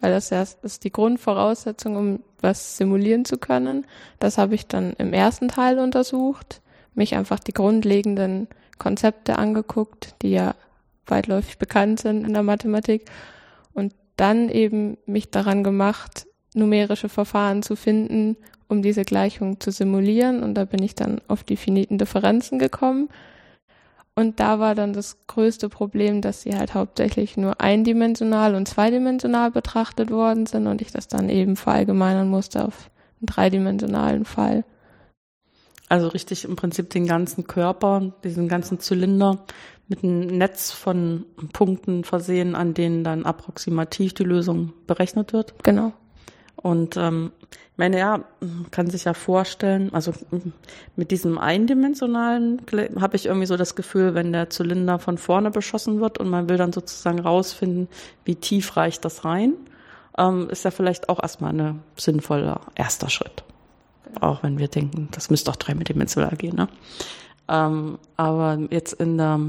Weil 0.00 0.12
das 0.12 0.32
ist 0.62 0.84
die 0.84 0.92
Grundvoraussetzung, 0.92 1.96
um 1.96 2.20
was 2.40 2.76
simulieren 2.76 3.24
zu 3.24 3.38
können. 3.38 3.86
Das 4.18 4.36
habe 4.38 4.54
ich 4.54 4.66
dann 4.66 4.92
im 4.94 5.12
ersten 5.12 5.48
Teil 5.48 5.78
untersucht, 5.78 6.60
mich 6.94 7.14
einfach 7.14 7.38
die 7.40 7.52
grundlegenden 7.52 8.48
Konzepte 8.78 9.38
angeguckt, 9.38 10.14
die 10.22 10.30
ja 10.30 10.54
weitläufig 11.06 11.58
bekannt 11.58 12.00
sind 12.00 12.26
in 12.26 12.32
der 12.32 12.42
Mathematik 12.42 13.10
und 13.72 13.94
dann 14.16 14.48
eben 14.48 14.96
mich 15.06 15.30
daran 15.30 15.64
gemacht, 15.64 16.26
numerische 16.54 17.08
Verfahren 17.08 17.62
zu 17.62 17.76
finden, 17.76 18.36
um 18.68 18.82
diese 18.82 19.04
Gleichung 19.04 19.60
zu 19.60 19.70
simulieren. 19.70 20.42
Und 20.42 20.54
da 20.54 20.64
bin 20.64 20.82
ich 20.82 20.94
dann 20.94 21.20
auf 21.28 21.44
die 21.44 21.56
finiten 21.56 21.98
Differenzen 21.98 22.58
gekommen. 22.58 23.08
Und 24.16 24.38
da 24.38 24.60
war 24.60 24.74
dann 24.74 24.92
das 24.92 25.16
größte 25.26 25.68
Problem, 25.68 26.20
dass 26.20 26.42
sie 26.42 26.56
halt 26.56 26.74
hauptsächlich 26.74 27.36
nur 27.36 27.60
eindimensional 27.60 28.54
und 28.54 28.68
zweidimensional 28.68 29.50
betrachtet 29.50 30.10
worden 30.10 30.46
sind 30.46 30.68
und 30.68 30.80
ich 30.80 30.92
das 30.92 31.08
dann 31.08 31.28
eben 31.28 31.56
verallgemeinern 31.56 32.28
musste 32.28 32.64
auf 32.64 32.90
einen 33.20 33.26
dreidimensionalen 33.26 34.24
Fall. 34.24 34.64
Also 35.88 36.08
richtig 36.08 36.44
im 36.44 36.56
Prinzip 36.56 36.90
den 36.90 37.06
ganzen 37.06 37.46
Körper, 37.46 38.12
diesen 38.22 38.48
ganzen 38.48 38.78
Zylinder 38.78 39.44
mit 39.88 40.02
einem 40.02 40.26
Netz 40.26 40.70
von 40.70 41.26
Punkten 41.52 42.04
versehen, 42.04 42.54
an 42.54 42.72
denen 42.72 43.04
dann 43.04 43.24
approximativ 43.24 44.14
die 44.14 44.24
Lösung 44.24 44.72
berechnet 44.86 45.32
wird. 45.32 45.54
Genau. 45.62 45.92
Und 46.56 46.96
ähm, 46.96 47.32
ich 47.74 47.78
meine, 47.78 47.98
ja, 47.98 48.20
kann 48.70 48.88
sich 48.88 49.02
ja 49.02 49.14
vorstellen, 49.14 49.92
also 49.92 50.12
mit 50.94 51.10
diesem 51.10 51.38
eindimensionalen 51.38 52.62
habe 53.00 53.16
ich 53.16 53.26
irgendwie 53.26 53.48
so 53.48 53.56
das 53.56 53.74
Gefühl, 53.74 54.14
wenn 54.14 54.32
der 54.32 54.48
Zylinder 54.48 55.00
von 55.00 55.18
vorne 55.18 55.50
beschossen 55.50 56.00
wird 56.00 56.18
und 56.18 56.30
man 56.30 56.48
will 56.48 56.56
dann 56.56 56.72
sozusagen 56.72 57.18
rausfinden, 57.18 57.88
wie 58.24 58.36
tief 58.36 58.76
reicht 58.76 59.04
das 59.04 59.24
rein, 59.24 59.54
ähm, 60.16 60.48
ist 60.50 60.64
ja 60.64 60.70
vielleicht 60.70 61.08
auch 61.08 61.20
erstmal 61.20 61.52
ein 61.52 61.82
sinnvoller 61.96 62.60
erster 62.76 63.10
Schritt. 63.10 63.42
Auch 64.20 64.44
wenn 64.44 64.58
wir 64.58 64.68
denken, 64.68 65.08
das 65.10 65.28
müsste 65.28 65.50
doch 65.50 65.56
dreidimensional 65.56 66.36
gehen. 66.36 66.54
Ne? 66.54 66.68
Ähm, 67.48 67.98
aber 68.16 68.56
jetzt 68.70 68.92
in 68.92 69.18
der 69.18 69.40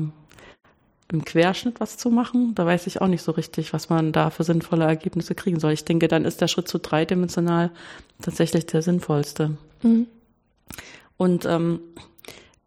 im 1.11 1.23
Querschnitt 1.23 1.79
was 1.79 1.97
zu 1.97 2.09
machen. 2.09 2.55
Da 2.55 2.65
weiß 2.65 2.87
ich 2.87 3.01
auch 3.01 3.07
nicht 3.07 3.21
so 3.21 3.31
richtig, 3.31 3.73
was 3.73 3.89
man 3.89 4.11
da 4.11 4.29
für 4.29 4.43
sinnvolle 4.43 4.85
Ergebnisse 4.85 5.35
kriegen 5.35 5.59
soll. 5.59 5.71
Ich 5.71 5.85
denke, 5.85 6.07
dann 6.07 6.25
ist 6.25 6.41
der 6.41 6.47
Schritt 6.47 6.67
zu 6.67 6.79
dreidimensional 6.79 7.71
tatsächlich 8.21 8.65
der 8.65 8.81
sinnvollste. 8.81 9.57
Mhm. 9.83 10.07
Und 11.17 11.45
ähm, 11.45 11.79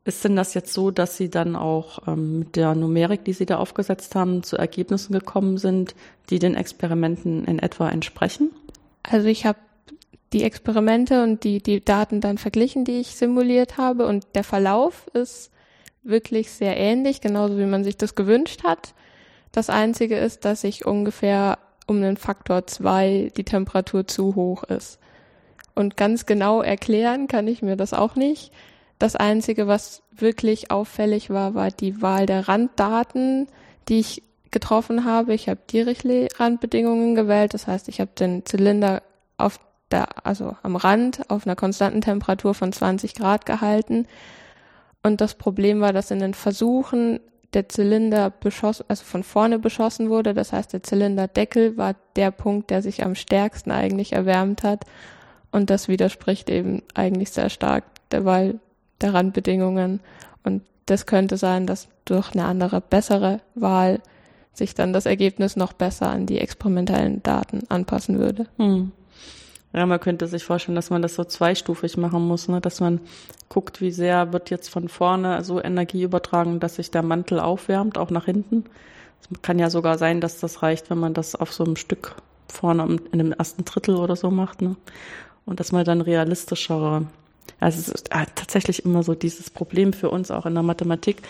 ist 0.04 0.24
denn 0.24 0.36
das 0.36 0.54
jetzt 0.54 0.72
so, 0.72 0.90
dass 0.90 1.16
Sie 1.16 1.28
dann 1.28 1.56
auch 1.56 2.06
ähm, 2.06 2.38
mit 2.40 2.56
der 2.56 2.74
Numerik, 2.74 3.24
die 3.24 3.34
Sie 3.34 3.44
da 3.44 3.58
aufgesetzt 3.58 4.14
haben, 4.14 4.42
zu 4.42 4.56
Ergebnissen 4.56 5.12
gekommen 5.12 5.58
sind, 5.58 5.94
die 6.30 6.38
den 6.38 6.54
Experimenten 6.54 7.44
in 7.44 7.58
etwa 7.58 7.90
entsprechen? 7.90 8.50
Also 9.02 9.26
ich 9.26 9.44
habe 9.44 9.58
die 10.32 10.44
Experimente 10.44 11.22
und 11.22 11.44
die, 11.44 11.62
die 11.62 11.84
Daten 11.84 12.20
dann 12.20 12.38
verglichen, 12.38 12.84
die 12.84 13.00
ich 13.00 13.16
simuliert 13.16 13.78
habe. 13.78 14.06
Und 14.06 14.26
der 14.34 14.44
Verlauf 14.44 15.08
ist 15.12 15.50
wirklich 16.02 16.50
sehr 16.50 16.76
ähnlich, 16.76 17.20
genauso 17.20 17.58
wie 17.58 17.66
man 17.66 17.84
sich 17.84 17.96
das 17.96 18.14
gewünscht 18.14 18.64
hat. 18.64 18.94
Das 19.52 19.70
Einzige 19.70 20.16
ist, 20.16 20.44
dass 20.44 20.64
ich 20.64 20.86
ungefähr 20.86 21.58
um 21.86 22.02
den 22.02 22.16
Faktor 22.16 22.66
zwei 22.66 23.32
die 23.36 23.44
Temperatur 23.44 24.06
zu 24.06 24.34
hoch 24.34 24.62
ist. 24.64 24.98
Und 25.74 25.96
ganz 25.96 26.26
genau 26.26 26.60
erklären 26.60 27.28
kann 27.28 27.46
ich 27.48 27.62
mir 27.62 27.76
das 27.76 27.94
auch 27.94 28.14
nicht. 28.14 28.52
Das 28.98 29.16
Einzige, 29.16 29.68
was 29.68 30.02
wirklich 30.10 30.70
auffällig 30.70 31.30
war, 31.30 31.54
war 31.54 31.70
die 31.70 32.02
Wahl 32.02 32.26
der 32.26 32.48
Randdaten, 32.48 33.46
die 33.88 34.00
ich 34.00 34.22
getroffen 34.50 35.04
habe. 35.04 35.34
Ich 35.34 35.48
habe 35.48 35.60
Dirichlet-Randbedingungen 35.70 37.14
gewählt. 37.14 37.54
Das 37.54 37.66
heißt, 37.66 37.88
ich 37.88 38.00
habe 38.00 38.10
den 38.18 38.44
Zylinder 38.44 39.02
auf 39.36 39.60
der, 39.90 40.26
also 40.26 40.56
am 40.62 40.76
Rand 40.76 41.30
auf 41.30 41.46
einer 41.46 41.56
konstanten 41.56 42.00
Temperatur 42.00 42.54
von 42.54 42.72
20 42.72 43.14
Grad 43.14 43.46
gehalten 43.46 44.06
und 45.02 45.20
das 45.20 45.34
Problem 45.34 45.80
war, 45.80 45.92
dass 45.92 46.10
in 46.10 46.18
den 46.18 46.34
Versuchen 46.34 47.20
der 47.54 47.68
Zylinder 47.68 48.30
beschossen, 48.30 48.84
also 48.88 49.04
von 49.04 49.22
vorne 49.22 49.58
beschossen 49.58 50.10
wurde. 50.10 50.34
Das 50.34 50.52
heißt, 50.52 50.72
der 50.72 50.82
Zylinderdeckel 50.82 51.76
war 51.76 51.94
der 52.16 52.30
Punkt, 52.30 52.70
der 52.70 52.82
sich 52.82 53.04
am 53.04 53.14
stärksten 53.14 53.70
eigentlich 53.70 54.12
erwärmt 54.12 54.62
hat. 54.62 54.84
Und 55.50 55.70
das 55.70 55.88
widerspricht 55.88 56.50
eben 56.50 56.82
eigentlich 56.94 57.30
sehr 57.30 57.48
stark 57.48 57.84
der 58.10 58.24
Wahl 58.24 58.60
der 59.00 59.14
Randbedingungen. 59.14 60.00
Und 60.44 60.62
das 60.86 61.06
könnte 61.06 61.36
sein, 61.36 61.66
dass 61.66 61.88
durch 62.04 62.32
eine 62.32 62.44
andere, 62.44 62.80
bessere 62.80 63.40
Wahl 63.54 64.00
sich 64.52 64.74
dann 64.74 64.92
das 64.92 65.06
Ergebnis 65.06 65.56
noch 65.56 65.72
besser 65.72 66.10
an 66.10 66.26
die 66.26 66.40
experimentellen 66.40 67.22
Daten 67.22 67.62
anpassen 67.68 68.18
würde. 68.18 68.46
Hm. 68.56 68.92
Ja, 69.72 69.84
man 69.84 70.00
könnte 70.00 70.26
sich 70.26 70.44
vorstellen, 70.44 70.76
dass 70.76 70.90
man 70.90 71.02
das 71.02 71.14
so 71.14 71.24
zweistufig 71.24 71.96
machen 71.98 72.26
muss, 72.26 72.48
ne? 72.48 72.60
dass 72.60 72.80
man 72.80 73.00
guckt, 73.50 73.80
wie 73.80 73.90
sehr 73.90 74.32
wird 74.32 74.50
jetzt 74.50 74.68
von 74.70 74.88
vorne 74.88 75.44
so 75.44 75.62
Energie 75.62 76.02
übertragen, 76.02 76.58
dass 76.58 76.76
sich 76.76 76.90
der 76.90 77.02
Mantel 77.02 77.38
aufwärmt, 77.38 77.98
auch 77.98 78.10
nach 78.10 78.24
hinten. 78.24 78.64
Es 79.20 79.42
kann 79.42 79.58
ja 79.58 79.68
sogar 79.68 79.98
sein, 79.98 80.20
dass 80.20 80.40
das 80.40 80.62
reicht, 80.62 80.88
wenn 80.88 80.98
man 80.98 81.12
das 81.12 81.34
auf 81.34 81.52
so 81.52 81.64
einem 81.64 81.76
Stück 81.76 82.16
vorne 82.48 82.98
in 83.12 83.18
dem 83.18 83.32
ersten 83.32 83.64
Drittel 83.64 83.96
oder 83.96 84.16
so 84.16 84.30
macht. 84.30 84.62
Ne? 84.62 84.76
Und 85.44 85.60
dass 85.60 85.72
man 85.72 85.84
dann 85.84 86.00
realistischere 86.00 87.06
also 87.60 87.78
es 87.78 87.88
ist 87.88 88.10
tatsächlich 88.10 88.84
immer 88.84 89.02
so 89.02 89.14
dieses 89.14 89.50
Problem 89.50 89.92
für 89.92 90.10
uns 90.10 90.30
auch 90.30 90.46
in 90.46 90.54
der 90.54 90.62
Mathematik, 90.62 91.22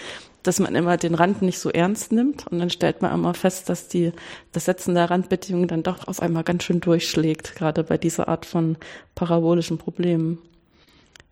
dass 0.42 0.60
man 0.60 0.74
immer 0.74 0.96
den 0.96 1.14
Rand 1.14 1.42
nicht 1.42 1.58
so 1.58 1.70
ernst 1.70 2.12
nimmt 2.12 2.46
und 2.46 2.58
dann 2.58 2.70
stellt 2.70 3.02
man 3.02 3.12
immer 3.12 3.34
fest, 3.34 3.68
dass 3.68 3.88
die, 3.88 4.12
das 4.52 4.66
Setzen 4.66 4.94
der 4.94 5.10
Randbedingungen 5.10 5.68
dann 5.68 5.82
doch 5.82 6.06
auf 6.06 6.20
einmal 6.20 6.44
ganz 6.44 6.64
schön 6.64 6.80
durchschlägt, 6.80 7.56
gerade 7.56 7.84
bei 7.84 7.98
dieser 7.98 8.28
Art 8.28 8.46
von 8.46 8.76
parabolischen 9.14 9.78
Problemen. 9.78 10.38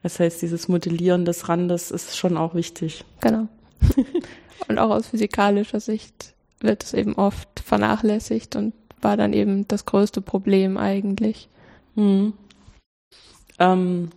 Das 0.03 0.21
heißt, 0.21 0.43
dieses 0.43 0.69
Modellieren 0.69 1.25
des 1.25 1.49
Randes 1.49 1.91
ist 1.91 2.17
schon 2.17 2.37
auch 2.37 2.55
wichtig. 2.55 3.05
Genau. 3.21 3.49
und 4.69 4.79
auch 4.79 4.91
aus 4.91 5.09
physikalischer 5.09 5.81
Sicht 5.81 6.35
wird 6.61 6.85
es 6.85 6.95
eben 6.95 7.15
oft 7.15 7.61
vernachlässigt 7.61 8.57
und 8.57 8.73
war 9.01 9.17
dann 9.17 9.33
eben 9.33 9.69
das 9.69 9.85
größte 9.85 10.21
Problem 10.21 10.77
eigentlich. 10.79 11.49
Hm. 11.95 12.33
Ähm, 13.59 14.11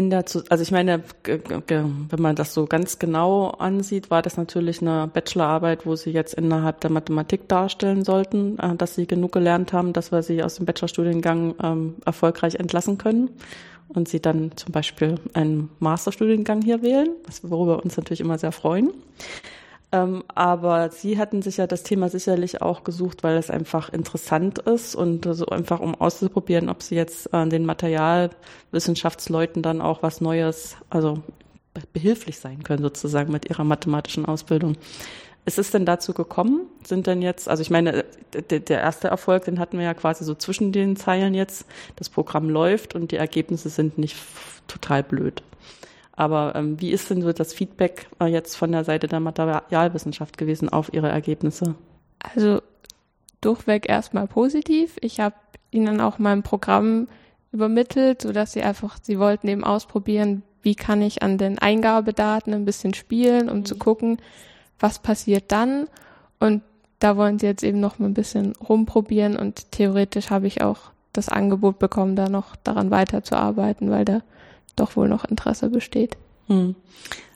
in 0.00 0.08
der, 0.08 0.24
also 0.48 0.62
ich 0.62 0.70
meine, 0.70 1.02
wenn 1.24 2.22
man 2.22 2.34
das 2.34 2.54
so 2.54 2.64
ganz 2.64 2.98
genau 2.98 3.50
ansieht, 3.50 4.10
war 4.10 4.22
das 4.22 4.38
natürlich 4.38 4.80
eine 4.80 5.10
Bachelorarbeit, 5.12 5.84
wo 5.84 5.94
sie 5.94 6.10
jetzt 6.10 6.32
innerhalb 6.32 6.80
der 6.80 6.90
Mathematik 6.90 7.48
darstellen 7.48 8.02
sollten, 8.02 8.58
äh, 8.58 8.74
dass 8.76 8.94
sie 8.94 9.06
genug 9.06 9.32
gelernt 9.32 9.74
haben, 9.74 9.92
dass 9.92 10.10
wir 10.10 10.22
sie 10.22 10.42
aus 10.42 10.54
dem 10.54 10.64
Bachelorstudiengang 10.64 11.54
ähm, 11.62 11.94
erfolgreich 12.06 12.54
entlassen 12.54 12.96
können 12.96 13.28
und 13.88 14.08
sie 14.08 14.20
dann 14.20 14.52
zum 14.56 14.72
Beispiel 14.72 15.16
einen 15.34 15.68
Masterstudiengang 15.80 16.62
hier 16.62 16.80
wählen, 16.80 17.10
worüber 17.42 17.76
wir 17.76 17.84
uns 17.84 17.98
natürlich 17.98 18.20
immer 18.20 18.38
sehr 18.38 18.52
freuen. 18.52 18.92
Ähm, 19.92 20.22
aber 20.34 20.90
Sie 20.90 21.18
hatten 21.18 21.42
sich 21.42 21.56
ja 21.56 21.66
das 21.66 21.82
Thema 21.82 22.08
sicherlich 22.08 22.62
auch 22.62 22.84
gesucht, 22.84 23.24
weil 23.24 23.36
es 23.36 23.50
einfach 23.50 23.92
interessant 23.92 24.60
ist 24.60 24.94
und 24.94 25.24
so 25.24 25.46
einfach 25.46 25.80
um 25.80 25.96
auszuprobieren, 25.96 26.68
ob 26.68 26.82
Sie 26.82 26.94
jetzt 26.94 27.32
äh, 27.34 27.48
den 27.48 27.66
Materialwissenschaftsleuten 27.66 29.62
dann 29.62 29.80
auch 29.80 30.02
was 30.02 30.20
Neues, 30.20 30.76
also 30.90 31.22
behilflich 31.92 32.38
sein 32.38 32.62
können 32.62 32.82
sozusagen 32.82 33.32
mit 33.32 33.48
ihrer 33.48 33.64
mathematischen 33.64 34.26
Ausbildung. 34.26 34.76
Ist 35.46 35.58
es 35.58 35.70
denn 35.70 35.86
dazu 35.86 36.12
gekommen? 36.12 36.66
Sind 36.84 37.06
denn 37.06 37.22
jetzt, 37.22 37.48
also 37.48 37.62
ich 37.62 37.70
meine, 37.70 38.04
der 38.32 38.80
erste 38.80 39.08
Erfolg, 39.08 39.44
den 39.46 39.58
hatten 39.58 39.78
wir 39.78 39.84
ja 39.84 39.94
quasi 39.94 40.22
so 40.22 40.34
zwischen 40.34 40.70
den 40.70 40.96
Zeilen 40.96 41.34
jetzt. 41.34 41.64
Das 41.96 42.08
Programm 42.10 42.50
läuft 42.50 42.94
und 42.94 43.10
die 43.10 43.16
Ergebnisse 43.16 43.70
sind 43.70 43.98
nicht 43.98 44.16
total 44.68 45.02
blöd. 45.02 45.42
Aber 46.20 46.54
ähm, 46.54 46.78
wie 46.78 46.90
ist 46.90 47.08
denn 47.08 47.22
so 47.22 47.32
das 47.32 47.54
Feedback 47.54 48.06
äh, 48.20 48.26
jetzt 48.26 48.54
von 48.54 48.70
der 48.70 48.84
Seite 48.84 49.06
der 49.06 49.20
Materialwissenschaft 49.20 50.36
gewesen 50.36 50.68
auf 50.68 50.92
Ihre 50.92 51.08
Ergebnisse? 51.08 51.76
Also 52.18 52.60
durchweg 53.40 53.88
erstmal 53.88 54.26
positiv. 54.26 54.98
Ich 55.00 55.18
habe 55.18 55.34
Ihnen 55.70 55.98
auch 55.98 56.18
mein 56.18 56.42
Programm 56.42 57.08
übermittelt, 57.52 58.20
sodass 58.20 58.52
Sie 58.52 58.62
einfach, 58.62 58.98
Sie 59.00 59.18
wollten 59.18 59.48
eben 59.48 59.64
ausprobieren, 59.64 60.42
wie 60.60 60.74
kann 60.74 61.00
ich 61.00 61.22
an 61.22 61.38
den 61.38 61.58
Eingabedaten 61.58 62.52
ein 62.52 62.66
bisschen 62.66 62.92
spielen, 62.92 63.48
um 63.48 63.60
mhm. 63.60 63.64
zu 63.64 63.78
gucken, 63.78 64.18
was 64.78 64.98
passiert 64.98 65.44
dann. 65.48 65.86
Und 66.38 66.60
da 66.98 67.16
wollen 67.16 67.38
Sie 67.38 67.46
jetzt 67.46 67.64
eben 67.64 67.80
noch 67.80 67.98
mal 67.98 68.08
ein 68.08 68.14
bisschen 68.14 68.52
rumprobieren 68.56 69.36
und 69.36 69.72
theoretisch 69.72 70.28
habe 70.28 70.48
ich 70.48 70.60
auch 70.60 70.90
das 71.14 71.30
Angebot 71.30 71.78
bekommen, 71.78 72.14
da 72.14 72.28
noch 72.28 72.56
daran 72.56 72.90
weiterzuarbeiten, 72.90 73.90
weil 73.90 74.04
da 74.04 74.20
doch 74.80 74.96
wohl 74.96 75.08
noch 75.08 75.24
Interesse 75.24 75.70
besteht. 75.70 76.16
Hm. 76.46 76.74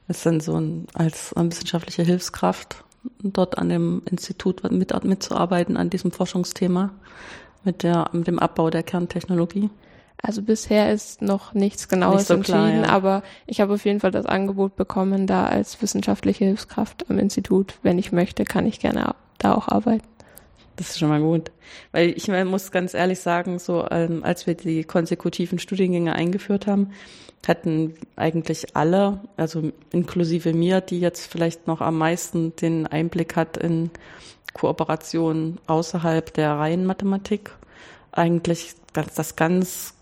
Ist 0.08 0.26
denn 0.26 0.40
so 0.40 0.60
ein, 0.60 0.86
als 0.94 1.32
wissenschaftliche 1.36 2.02
Hilfskraft 2.02 2.84
dort 3.22 3.58
an 3.58 3.68
dem 3.68 4.02
Institut 4.10 4.62
mit, 4.70 5.04
mitzuarbeiten, 5.04 5.76
an 5.76 5.90
diesem 5.90 6.10
Forschungsthema 6.10 6.90
mit, 7.64 7.82
der, 7.82 8.10
mit 8.12 8.26
dem 8.26 8.38
Abbau 8.38 8.70
der 8.70 8.82
Kerntechnologie? 8.82 9.70
Also 10.22 10.42
bisher 10.42 10.92
ist 10.92 11.20
noch 11.20 11.52
nichts 11.52 11.88
Genaues 11.88 12.16
Nicht 12.16 12.26
so 12.28 12.34
entschieden, 12.34 12.82
klar, 12.82 12.86
ja. 12.86 12.88
aber 12.88 13.22
ich 13.46 13.60
habe 13.60 13.74
auf 13.74 13.84
jeden 13.84 14.00
Fall 14.00 14.10
das 14.10 14.24
Angebot 14.24 14.74
bekommen, 14.74 15.26
da 15.26 15.46
als 15.46 15.82
wissenschaftliche 15.82 16.46
Hilfskraft 16.46 17.10
am 17.10 17.18
Institut, 17.18 17.74
wenn 17.82 17.98
ich 17.98 18.10
möchte, 18.10 18.44
kann 18.44 18.64
ich 18.64 18.80
gerne 18.80 19.14
da 19.38 19.54
auch 19.54 19.68
arbeiten. 19.68 20.06
Das 20.76 20.90
ist 20.90 20.98
schon 20.98 21.10
mal 21.10 21.20
gut. 21.20 21.52
Weil 21.92 22.10
ich 22.16 22.28
muss 22.28 22.72
ganz 22.72 22.94
ehrlich 22.94 23.20
sagen, 23.20 23.58
so 23.58 23.86
ähm, 23.90 24.24
als 24.24 24.46
wir 24.46 24.54
die 24.54 24.84
konsekutiven 24.84 25.58
Studiengänge 25.58 26.14
eingeführt 26.14 26.66
haben, 26.66 26.90
hatten 27.48 27.94
eigentlich 28.16 28.76
alle, 28.76 29.20
also 29.36 29.72
inklusive 29.92 30.52
mir, 30.52 30.80
die 30.80 31.00
jetzt 31.00 31.26
vielleicht 31.26 31.66
noch 31.66 31.80
am 31.80 31.98
meisten 31.98 32.54
den 32.56 32.86
Einblick 32.86 33.36
hat 33.36 33.56
in 33.56 33.90
Kooperation 34.54 35.58
außerhalb 35.66 36.32
der 36.32 36.52
reinen 36.52 36.86
Mathematik, 36.86 37.50
eigentlich 38.12 38.74
ganz, 38.92 39.14
das 39.14 39.36
ganz, 39.36 39.94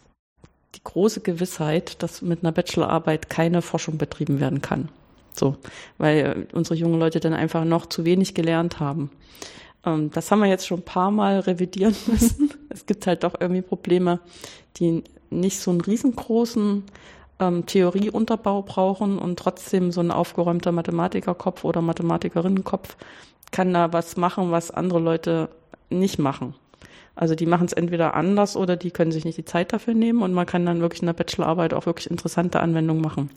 die 0.74 0.84
große 0.84 1.20
Gewissheit, 1.20 2.02
dass 2.02 2.22
mit 2.22 2.42
einer 2.42 2.52
Bachelorarbeit 2.52 3.30
keine 3.30 3.62
Forschung 3.62 3.98
betrieben 3.98 4.40
werden 4.40 4.60
kann. 4.60 4.88
So, 5.34 5.56
weil 5.98 6.46
unsere 6.52 6.76
jungen 6.76 7.00
Leute 7.00 7.18
dann 7.18 7.32
einfach 7.32 7.64
noch 7.64 7.86
zu 7.86 8.04
wenig 8.04 8.34
gelernt 8.34 8.80
haben. 8.80 9.10
Ähm, 9.84 10.10
das 10.12 10.30
haben 10.30 10.40
wir 10.40 10.48
jetzt 10.48 10.66
schon 10.66 10.80
ein 10.80 10.84
paar 10.84 11.10
Mal 11.10 11.40
revidieren 11.40 11.96
müssen. 12.06 12.52
es 12.68 12.86
gibt 12.86 13.06
halt 13.06 13.24
doch 13.24 13.34
irgendwie 13.40 13.62
Probleme, 13.62 14.20
die 14.76 15.02
nicht 15.30 15.58
so 15.58 15.70
einen 15.70 15.80
riesengroßen 15.80 16.84
ähm, 17.42 17.66
Theorieunterbau 17.66 18.62
brauchen 18.62 19.18
und 19.18 19.38
trotzdem 19.38 19.90
so 19.90 20.00
ein 20.00 20.10
aufgeräumter 20.10 20.72
Mathematikerkopf 20.72 21.64
oder 21.64 21.82
Mathematikerinnenkopf 21.82 22.96
kann 23.50 23.74
da 23.74 23.92
was 23.92 24.16
machen, 24.16 24.50
was 24.50 24.70
andere 24.70 25.00
Leute 25.00 25.48
nicht 25.90 26.18
machen. 26.18 26.54
Also 27.14 27.34
die 27.34 27.44
machen 27.44 27.66
es 27.66 27.74
entweder 27.74 28.14
anders 28.14 28.56
oder 28.56 28.76
die 28.76 28.90
können 28.90 29.12
sich 29.12 29.26
nicht 29.26 29.36
die 29.36 29.44
Zeit 29.44 29.72
dafür 29.74 29.92
nehmen 29.92 30.22
und 30.22 30.32
man 30.32 30.46
kann 30.46 30.64
dann 30.64 30.80
wirklich 30.80 31.02
in 31.02 31.06
der 31.06 31.12
Bachelorarbeit 31.12 31.74
auch 31.74 31.84
wirklich 31.84 32.10
interessante 32.10 32.60
Anwendungen 32.60 33.02
machen. 33.02 33.30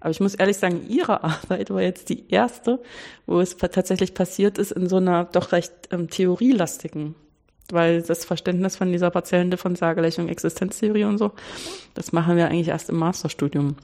Aber 0.00 0.10
ich 0.10 0.18
muss 0.18 0.34
ehrlich 0.34 0.56
sagen, 0.56 0.82
Ihre 0.88 1.22
Arbeit 1.24 1.70
war 1.70 1.82
jetzt 1.82 2.08
die 2.08 2.28
erste, 2.28 2.80
wo 3.26 3.40
es 3.40 3.56
tatsächlich 3.56 4.14
passiert 4.14 4.58
ist 4.58 4.72
in 4.72 4.88
so 4.88 4.96
einer 4.96 5.24
doch 5.24 5.52
recht 5.52 5.72
ähm, 5.92 6.10
theorielastigen, 6.10 7.14
weil 7.72 8.02
das 8.02 8.24
Verständnis 8.24 8.76
von 8.76 8.92
dieser 8.92 9.10
partiellen 9.10 9.50
Differentialgleichung, 9.50 10.28
Existenztheorie 10.28 11.04
und 11.04 11.18
so, 11.18 11.32
das 11.94 12.12
machen 12.12 12.36
wir 12.36 12.46
eigentlich 12.46 12.68
erst 12.68 12.90
im 12.90 12.96
Masterstudium. 12.96 13.76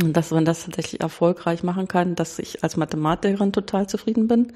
Und 0.00 0.16
dass 0.16 0.30
man 0.30 0.44
das 0.44 0.64
tatsächlich 0.64 1.00
erfolgreich 1.00 1.62
machen 1.62 1.88
kann, 1.88 2.14
dass 2.14 2.38
ich 2.38 2.62
als 2.62 2.76
Mathematikerin 2.76 3.52
total 3.52 3.88
zufrieden 3.88 4.28
bin 4.28 4.52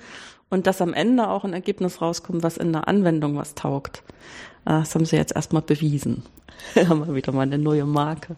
und 0.48 0.66
dass 0.66 0.80
am 0.80 0.94
Ende 0.94 1.28
auch 1.28 1.44
ein 1.44 1.52
Ergebnis 1.52 2.00
rauskommt, 2.00 2.42
was 2.42 2.56
in 2.56 2.72
der 2.72 2.86
Anwendung 2.86 3.36
was 3.36 3.54
taugt. 3.54 4.02
Ah, 4.64 4.80
das 4.80 4.94
haben 4.94 5.04
sie 5.04 5.16
jetzt 5.16 5.34
erstmal 5.34 5.62
bewiesen. 5.62 6.22
haben 6.76 7.06
wir 7.06 7.14
wieder 7.14 7.32
mal 7.32 7.42
eine 7.42 7.58
neue 7.58 7.84
Marke. 7.84 8.36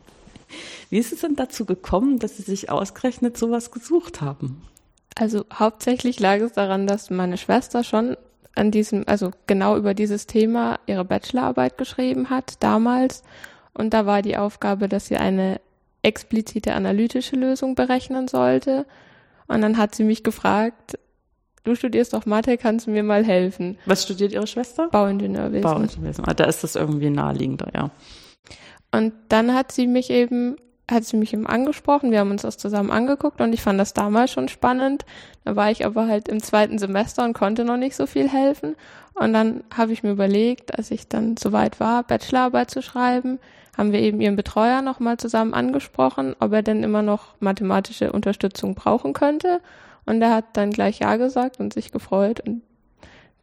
Wie 0.90 0.99
ist 0.99 1.12
es 1.12 1.21
denn 1.21 1.37
dazu 1.37 1.64
gekommen, 1.64 2.18
dass 2.18 2.37
Sie 2.37 2.42
sich 2.42 2.71
ausgerechnet 2.71 3.37
sowas 3.37 3.71
gesucht 3.71 4.21
haben? 4.21 4.62
Also 5.16 5.45
hauptsächlich 5.52 6.21
lag 6.21 6.38
es 6.40 6.52
daran, 6.52 6.87
dass 6.87 7.11
meine 7.11 7.38
Schwester 7.38 7.85
schon 7.85 8.16
an 8.56 8.70
diesem, 8.70 9.04
also 9.06 9.30
genau 9.46 9.76
über 9.76 9.94
dieses 9.94 10.26
Thema 10.26 10.78
ihre 10.86 11.04
Bachelorarbeit 11.04 11.78
geschrieben 11.78 12.30
hat, 12.30 12.62
damals. 12.62 13.22
Und 13.75 13.92
da 13.94 14.06
war 14.06 14.22
die 14.22 14.36
Aufgabe, 14.36 14.88
dass 14.88 15.06
sie 15.06 15.16
eine 15.16 15.60
explizite 16.02 16.75
analytische 16.75 17.36
Lösung 17.36 17.75
berechnen 17.75 18.28
sollte. 18.28 18.86
Und 19.48 19.60
dann 19.60 19.76
hat 19.76 19.94
sie 19.94 20.04
mich 20.04 20.22
gefragt, 20.22 20.98
du 21.64 21.75
studierst 21.75 22.14
doch 22.14 22.26
Mathe, 22.26 22.56
kannst 22.56 22.86
du 22.86 22.90
mir 22.90 23.02
mal 23.02 23.25
helfen? 23.25 23.76
Was 23.86 24.04
studiert 24.04 24.32
Ihre 24.32 24.46
Schwester? 24.46 24.88
Bauingenieurwesen. 24.88 25.62
Bauingenieurwesen. 25.62 26.25
Ah, 26.26 26.34
da 26.34 26.44
ist 26.44 26.64
das 26.64 26.76
irgendwie 26.76 27.10
naheliegender, 27.10 27.68
ja. 27.75 27.90
Und 28.92 29.12
dann 29.28 29.52
hat 29.52 29.72
sie 29.72 29.86
mich 29.86 30.10
eben, 30.10 30.56
hat 30.90 31.05
sie 31.05 31.16
mich 31.16 31.33
eben 31.33 31.47
angesprochen, 31.47 32.12
wir 32.12 32.21
haben 32.21 32.31
uns 32.31 32.43
das 32.43 32.59
zusammen 32.59 32.90
angeguckt 32.90 33.40
und 33.40 33.52
ich 33.52 33.62
fand 33.62 33.81
das 33.81 33.93
damals 33.93 34.31
schon 34.31 34.49
spannend. 34.49 35.05
Da 35.45 35.57
war 35.57 35.71
ich 35.71 35.85
aber 35.85 36.07
halt 36.07 36.28
im 36.28 36.40
zweiten 36.40 36.78
Semester 36.78 37.25
und 37.25 37.33
konnte 37.33 37.64
noch 37.64 37.76
nicht 37.76 37.97
so 37.97 38.07
viel 38.07 38.28
helfen. 38.28 38.76
Und 39.14 39.33
dann 39.33 39.64
habe 39.76 39.93
ich 39.93 40.02
mir 40.02 40.12
überlegt, 40.12 40.76
als 40.76 40.90
ich 40.90 41.09
dann 41.09 41.37
soweit 41.37 41.81
war, 41.81 42.05
Bachelorarbeit 42.05 42.71
zu 42.71 42.83
schreiben, 42.83 43.40
haben 43.76 43.93
wir 43.93 44.00
eben 44.00 44.21
ihren 44.21 44.37
Betreuer 44.37 44.81
nochmal 44.81 45.16
zusammen 45.16 45.55
angesprochen, 45.55 46.37
ob 46.38 46.52
er 46.52 46.62
denn 46.62 46.83
immer 46.83 47.02
noch 47.02 47.35
mathematische 47.40 48.12
Unterstützung 48.12 48.75
brauchen 48.75 49.12
könnte. 49.12 49.61
Und 50.07 50.23
er 50.23 50.35
hat 50.35 50.45
dann 50.52 50.71
gleich 50.71 51.00
Ja 51.00 51.16
gesagt 51.16 51.59
und 51.59 51.75
sich 51.75 51.90
gefreut. 51.90 52.40
Und 52.40 52.62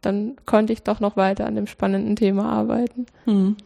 dann 0.00 0.36
konnte 0.46 0.72
ich 0.72 0.82
doch 0.82 1.00
noch 1.00 1.16
weiter 1.16 1.46
an 1.46 1.54
dem 1.54 1.66
spannenden 1.66 2.16
Thema 2.16 2.50
arbeiten. 2.50 3.06
Hm. 3.24 3.56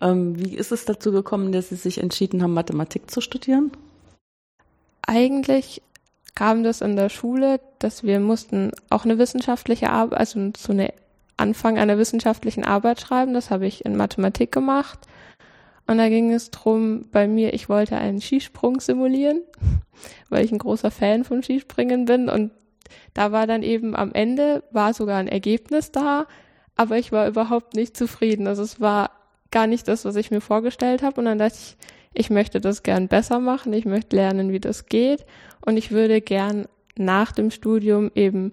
Ähm, 0.00 0.38
wie 0.38 0.56
ist 0.56 0.72
es 0.72 0.84
dazu 0.84 1.12
gekommen, 1.12 1.52
dass 1.52 1.68
Sie 1.68 1.76
sich 1.76 1.98
entschieden 1.98 2.42
haben, 2.42 2.54
Mathematik 2.54 3.10
zu 3.10 3.20
studieren? 3.20 3.72
Eigentlich 5.02 5.82
kam 6.34 6.62
das 6.62 6.80
in 6.80 6.96
der 6.96 7.08
Schule, 7.08 7.60
dass 7.78 8.04
wir 8.04 8.20
mussten 8.20 8.72
auch 8.88 9.04
eine 9.04 9.18
wissenschaftliche 9.18 9.90
Arbeit, 9.90 10.18
also 10.18 10.52
so 10.56 10.72
eine 10.72 10.92
Anfang 11.36 11.78
einer 11.78 11.98
wissenschaftlichen 11.98 12.64
Arbeit 12.64 13.00
schreiben. 13.00 13.34
Das 13.34 13.50
habe 13.50 13.66
ich 13.66 13.84
in 13.84 13.96
Mathematik 13.96 14.52
gemacht. 14.52 15.00
Und 15.86 15.98
da 15.98 16.08
ging 16.08 16.32
es 16.32 16.50
drum, 16.50 17.06
bei 17.10 17.26
mir, 17.26 17.52
ich 17.52 17.68
wollte 17.68 17.96
einen 17.96 18.20
Skisprung 18.20 18.80
simulieren, 18.80 19.42
weil 20.28 20.44
ich 20.44 20.52
ein 20.52 20.58
großer 20.58 20.90
Fan 20.90 21.24
von 21.24 21.42
Skispringen 21.42 22.04
bin. 22.04 22.28
Und 22.28 22.52
da 23.14 23.32
war 23.32 23.46
dann 23.46 23.62
eben 23.62 23.96
am 23.96 24.12
Ende, 24.12 24.62
war 24.70 24.94
sogar 24.94 25.18
ein 25.18 25.28
Ergebnis 25.28 25.90
da, 25.90 26.26
aber 26.76 26.98
ich 26.98 27.10
war 27.10 27.26
überhaupt 27.26 27.74
nicht 27.74 27.96
zufrieden. 27.96 28.46
Also 28.46 28.62
es 28.62 28.80
war 28.80 29.10
gar 29.50 29.66
nicht 29.66 29.88
das, 29.88 30.04
was 30.04 30.16
ich 30.16 30.30
mir 30.30 30.40
vorgestellt 30.40 31.02
habe. 31.02 31.20
Und 31.20 31.26
dann 31.26 31.38
dachte 31.38 31.56
ich, 31.56 31.76
ich 32.12 32.30
möchte 32.30 32.60
das 32.60 32.82
gern 32.82 33.08
besser 33.08 33.38
machen, 33.38 33.72
ich 33.72 33.84
möchte 33.84 34.16
lernen, 34.16 34.52
wie 34.52 34.60
das 34.60 34.86
geht. 34.86 35.24
Und 35.64 35.76
ich 35.76 35.90
würde 35.90 36.20
gern 36.20 36.66
nach 36.96 37.32
dem 37.32 37.50
Studium 37.50 38.10
eben 38.14 38.52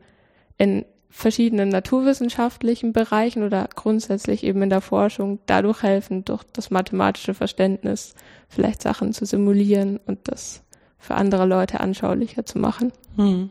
in 0.58 0.86
verschiedenen 1.10 1.70
naturwissenschaftlichen 1.70 2.94
Bereichen 2.94 3.44
oder 3.44 3.68
grundsätzlich 3.74 4.44
eben 4.44 4.62
in 4.62 4.70
der 4.70 4.82
Forschung 4.82 5.40
dadurch 5.46 5.82
helfen, 5.82 6.26
durch 6.26 6.44
das 6.54 6.70
mathematische 6.70 7.34
Verständnis 7.34 8.14
vielleicht 8.50 8.82
Sachen 8.82 9.14
zu 9.14 9.26
simulieren 9.26 10.00
und 10.06 10.28
das 10.28 10.64
für 11.00 11.16
andere 11.16 11.46
Leute 11.46 11.80
anschaulicher 11.80 12.46
zu 12.46 12.60
machen. 12.60 12.92
Hm. 13.16 13.50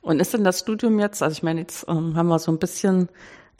Und 0.00 0.20
ist 0.20 0.34
denn 0.34 0.44
das 0.44 0.60
Studium 0.60 0.98
jetzt, 0.98 1.22
also 1.22 1.32
ich 1.32 1.42
meine, 1.42 1.60
jetzt 1.60 1.86
ähm, 1.88 2.14
haben 2.14 2.28
wir 2.28 2.38
so 2.38 2.52
ein 2.52 2.58
bisschen 2.58 3.08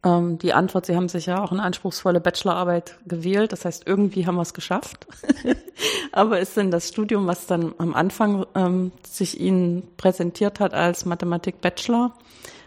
ähm, 0.04 0.38
die 0.38 0.52
Antwort, 0.52 0.86
Sie 0.86 0.94
haben 0.94 1.08
sich 1.08 1.26
ja 1.26 1.42
auch 1.42 1.50
eine 1.50 1.62
anspruchsvolle 1.62 2.20
Bachelorarbeit 2.20 2.98
gewählt, 3.06 3.52
das 3.52 3.64
heißt, 3.64 3.86
irgendwie 3.86 4.26
haben 4.26 4.36
wir 4.36 4.42
es 4.42 4.54
geschafft. 4.54 5.06
Aber 6.12 6.38
ist 6.38 6.56
denn 6.56 6.70
das 6.70 6.88
Studium, 6.88 7.26
was 7.26 7.46
dann 7.46 7.74
am 7.78 7.94
Anfang 7.94 8.46
ähm, 8.54 8.92
sich 9.06 9.40
Ihnen 9.40 9.88
präsentiert 9.96 10.60
hat 10.60 10.74
als 10.74 11.06
Mathematik-Bachelor, 11.06 12.12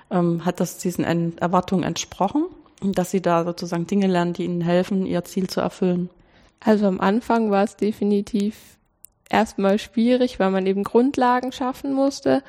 ähm, 0.10 0.46
hat 0.46 0.60
das 0.60 0.78
diesen 0.80 1.38
Erwartungen 1.38 1.84
entsprochen, 1.84 2.46
dass 2.82 3.12
Sie 3.12 3.22
da 3.22 3.44
sozusagen 3.44 3.88
Dinge 3.88 4.08
lernen, 4.08 4.34
die 4.34 4.46
Ihnen 4.46 4.62
helfen, 4.62 5.06
Ihr 5.06 5.24
Ziel 5.24 5.48
zu 5.48 5.62
erfüllen? 5.62 6.10
Also 6.60 6.88
am 6.88 7.00
Anfang 7.00 7.52
war 7.52 7.64
es 7.64 7.76
definitiv 7.76 8.78
erstmal 9.30 9.78
schwierig, 9.78 10.40
weil 10.40 10.52
man 10.52 10.66
eben 10.66 10.84
Grundlagen 10.84 11.52
schaffen 11.52 11.94
musste. 11.94 12.44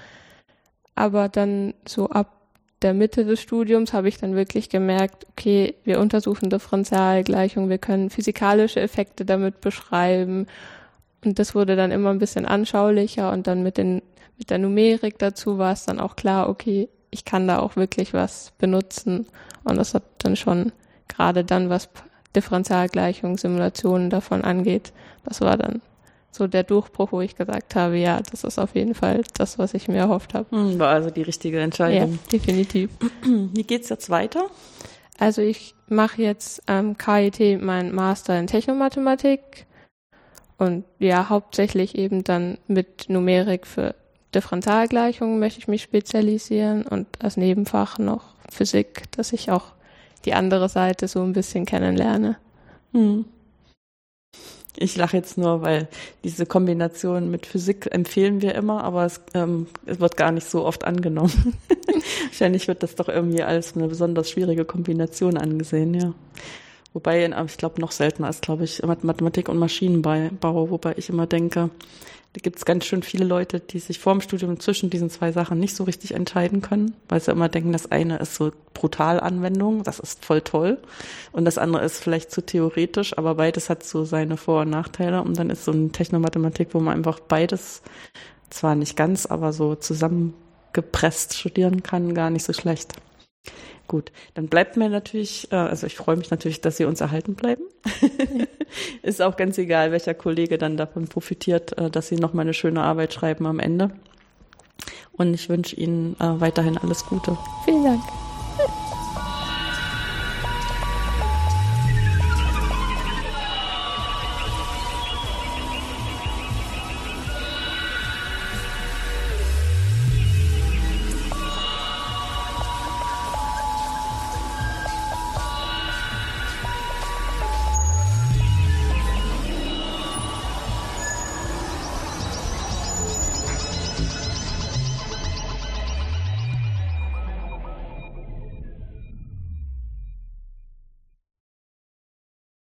Aber 0.95 1.29
dann 1.29 1.75
so 1.87 2.09
ab 2.09 2.38
der 2.83 2.95
Mitte 2.95 3.25
des 3.25 3.41
Studiums 3.41 3.93
habe 3.93 4.09
ich 4.09 4.19
dann 4.19 4.37
wirklich 4.37 4.69
gemerkt, 4.69 5.27
okay, 5.31 5.75
wir 5.85 5.99
untersuchen 5.99 6.51
Differentialgleichungen, 6.51 7.71
wir 7.71 7.79
können 7.79 8.11
physikalische 8.11 8.81
Effekte 8.81 9.25
damit 9.25 9.61
beschreiben. 9.61 10.47
Und 11.25 11.39
das 11.39 11.55
wurde 11.55 11.75
dann 11.75 11.91
immer 11.91 12.11
ein 12.11 12.21
bisschen 12.21 12.47
anschaulicher 12.47 13.33
und 13.33 13.47
dann 13.49 13.63
mit 13.63 13.79
den, 13.79 14.03
mit 14.39 14.51
der 14.51 14.59
Numerik 14.59 15.19
dazu 15.19 15.59
war 15.59 15.73
es 15.73 15.85
dann 15.87 15.99
auch 15.99 16.15
klar, 16.15 16.49
okay, 16.49 16.89
ich 17.11 17.25
kann 17.25 17.49
da 17.49 17.59
auch 17.59 17.75
wirklich 17.75 18.15
was 18.15 18.53
benutzen. 18.59 19.27
Und 19.65 19.77
das 19.77 19.95
hat 19.95 20.05
dann 20.19 20.37
schon 20.37 20.73
gerade 21.09 21.45
dann, 21.45 21.71
was 21.71 21.89
Differentialgleichungen, 22.37 23.39
Simulationen 23.39 24.11
davon 24.11 24.45
angeht, 24.45 24.93
das 25.25 25.41
war 25.41 25.57
dann 25.57 25.81
so 26.31 26.47
der 26.47 26.63
Durchbruch, 26.63 27.13
wo 27.13 27.21
ich 27.21 27.37
gesagt 27.37 27.75
habe, 27.75 27.97
ja, 27.97 28.21
das 28.21 28.45
ist 28.45 28.59
auf 28.59 28.75
jeden 28.75 28.95
Fall 28.95 29.23
das, 29.35 29.59
was 29.59 29.75
ich 29.75 29.89
mir 29.89 29.99
erhofft 29.99 30.35
habe. 30.35 30.51
Hm, 30.51 30.79
war 30.79 30.89
also 30.89 31.11
die 31.11 31.23
richtige 31.23 31.61
Entscheidung. 31.61 32.13
Ja, 32.13 32.19
definitiv. 32.33 32.91
Wie 33.23 33.65
geht's 33.65 33.89
jetzt 33.89 34.11
weiter? 34.11 34.47
Also 35.19 35.43
ich 35.43 35.75
mache 35.89 36.23
jetzt 36.23 36.63
am 36.69 36.91
ähm, 36.91 36.99
KIT 36.99 37.61
meinen 37.61 37.95
Master 37.95 38.39
in 38.39 38.47
Technomathematik 38.47 39.67
und 40.59 40.85
ja, 40.99 41.29
hauptsächlich 41.29 41.97
eben 41.97 42.25
dann 42.25 42.59
mit 42.69 43.09
Numerik 43.09 43.67
für 43.67 43.95
Differentialgleichungen 44.35 45.39
möchte 45.39 45.61
ich 45.61 45.69
mich 45.69 45.83
spezialisieren 45.83 46.83
und 46.83 47.07
als 47.23 47.37
Nebenfach 47.37 47.99
noch 47.99 48.35
Physik, 48.51 49.11
dass 49.13 49.33
ich 49.33 49.51
auch 49.51 49.73
die 50.25 50.35
andere 50.35 50.69
Seite 50.69 51.09
so 51.09 51.23
ein 51.23 51.33
bisschen 51.33 51.65
kennenlerne. 51.65 52.37
Hm. 52.93 53.25
Ich 54.81 54.97
lache 54.97 55.17
jetzt 55.17 55.37
nur, 55.37 55.63
weil 55.63 55.89
diese 56.23 56.47
Kombination 56.47 57.33
mit 57.33 57.47
Physik 57.47 57.89
empfehlen 57.91 58.43
wir 58.43 58.55
immer, 58.55 58.85
aber 58.85 59.05
es, 59.05 59.21
ähm, 59.35 59.67
es 59.87 59.99
wird 59.99 60.17
gar 60.17 60.31
nicht 60.31 60.49
so 60.49 60.65
oft 60.65 60.85
angenommen. 60.85 61.55
Wahrscheinlich 62.27 62.69
wird 62.69 62.85
das 62.85 62.95
doch 62.95 63.09
irgendwie 63.09 63.43
als 63.43 63.75
eine 63.75 63.89
besonders 63.89 64.31
schwierige 64.31 64.65
Kombination 64.65 65.37
angesehen, 65.37 65.95
ja. 65.95 66.15
Wobei, 66.99 67.31
ich 67.47 67.57
glaube, 67.59 67.81
noch 67.81 67.93
seltener 67.93 68.29
ist, 68.29 68.43
glaube 68.43 68.65
ich, 68.65 68.83
Mathematik 68.83 69.49
und 69.49 69.57
Maschinenbau, 69.57 70.71
wobei 70.71 70.95
ich 70.97 71.09
immer 71.09 71.29
denke, 71.29 71.71
da 72.33 72.41
gibt 72.43 72.57
es 72.57 72.65
ganz 72.65 72.87
schön 72.87 73.05
viele 73.05 73.25
Leute, 73.25 73.61
die 73.61 73.79
sich 73.79 74.01
vor 74.01 74.15
dem 74.15 74.21
Studium 74.21 74.59
zwischen 74.59 74.91
diesen 74.91 75.09
zwei 75.09 75.31
Sachen 75.31 75.61
nicht 75.61 75.77
so 75.77 75.85
richtig 75.85 76.15
entscheiden 76.15 76.61
können, 76.61 76.97
weil 77.09 77.21
sie 77.21 77.31
immer 77.31 77.49
denken, 77.49 77.71
das 77.71 77.93
eine 77.93 78.19
ist 78.19 78.35
so 78.35 78.51
brutal 78.75 79.21
Anwendung, 79.21 79.85
das 79.85 80.01
ist 80.01 80.25
voll 80.25 80.41
toll. 80.41 80.79
Und 81.31 81.45
das 81.45 81.57
andere 81.57 81.85
ist 81.85 82.03
vielleicht 82.03 82.33
zu 82.33 82.45
theoretisch, 82.45 83.17
aber 83.17 83.37
beides 83.37 83.71
hat 83.71 83.85
so 83.85 84.05
seine 84.05 84.37
Vor- 84.37 84.63
und 84.63 84.71
Nachteile. 84.71 85.23
Und 85.23 85.39
dann 85.39 85.51
ist 85.51 85.67
so 85.67 85.71
eine 85.71 85.91
Technomathematik, 85.91 86.71
wo 86.73 86.81
man 86.81 86.97
einfach 86.97 87.21
beides 87.21 87.81
zwar 88.51 88.75
nicht 88.75 88.97
ganz, 88.97 89.25
aber 89.25 89.53
so 89.53 89.77
zusammengepresst 89.77 91.35
studieren 91.39 91.85
kann, 91.85 92.13
gar 92.13 92.31
nicht 92.31 92.45
so 92.45 92.53
schlecht. 92.53 92.95
Gut, 93.89 94.13
dann 94.35 94.49
bleibt 94.49 94.77
mir 94.77 94.91
natürlich, 94.91 95.51
äh, 95.51 95.57
also 95.57 95.87
ich 95.87 95.97
freue 95.97 96.17
mich 96.17 96.31
natürlich, 96.31 96.61
dass 96.61 96.77
Sie 96.77 96.85
uns 96.85 97.01
erhalten 97.01 97.35
bleiben. 97.35 97.63
Ist 99.03 99.23
auch 99.23 99.37
ganz 99.37 99.57
egal, 99.57 99.93
welcher 99.93 100.13
Kollege 100.13 100.59
dann 100.59 100.77
davon 100.77 101.09
profitiert, 101.09 101.77
äh, 101.79 101.91
dass 101.91 102.09
Sie 102.09 102.17
nochmal 102.17 102.45
eine 102.45 102.55
schöne 102.55 102.83
Arbeit 102.83 103.15
schreiben 103.15 103.47
am 103.47 103.59
Ende. 103.59 103.91
Und 105.13 105.33
ich 105.33 105.49
wünsche 105.49 105.75
Ihnen 105.75 106.17
äh, 106.21 106.41
weiterhin 106.41 106.77
alles 106.77 107.07
Gute. 107.07 107.37
Vielen 107.65 107.83
Dank. 107.83 108.03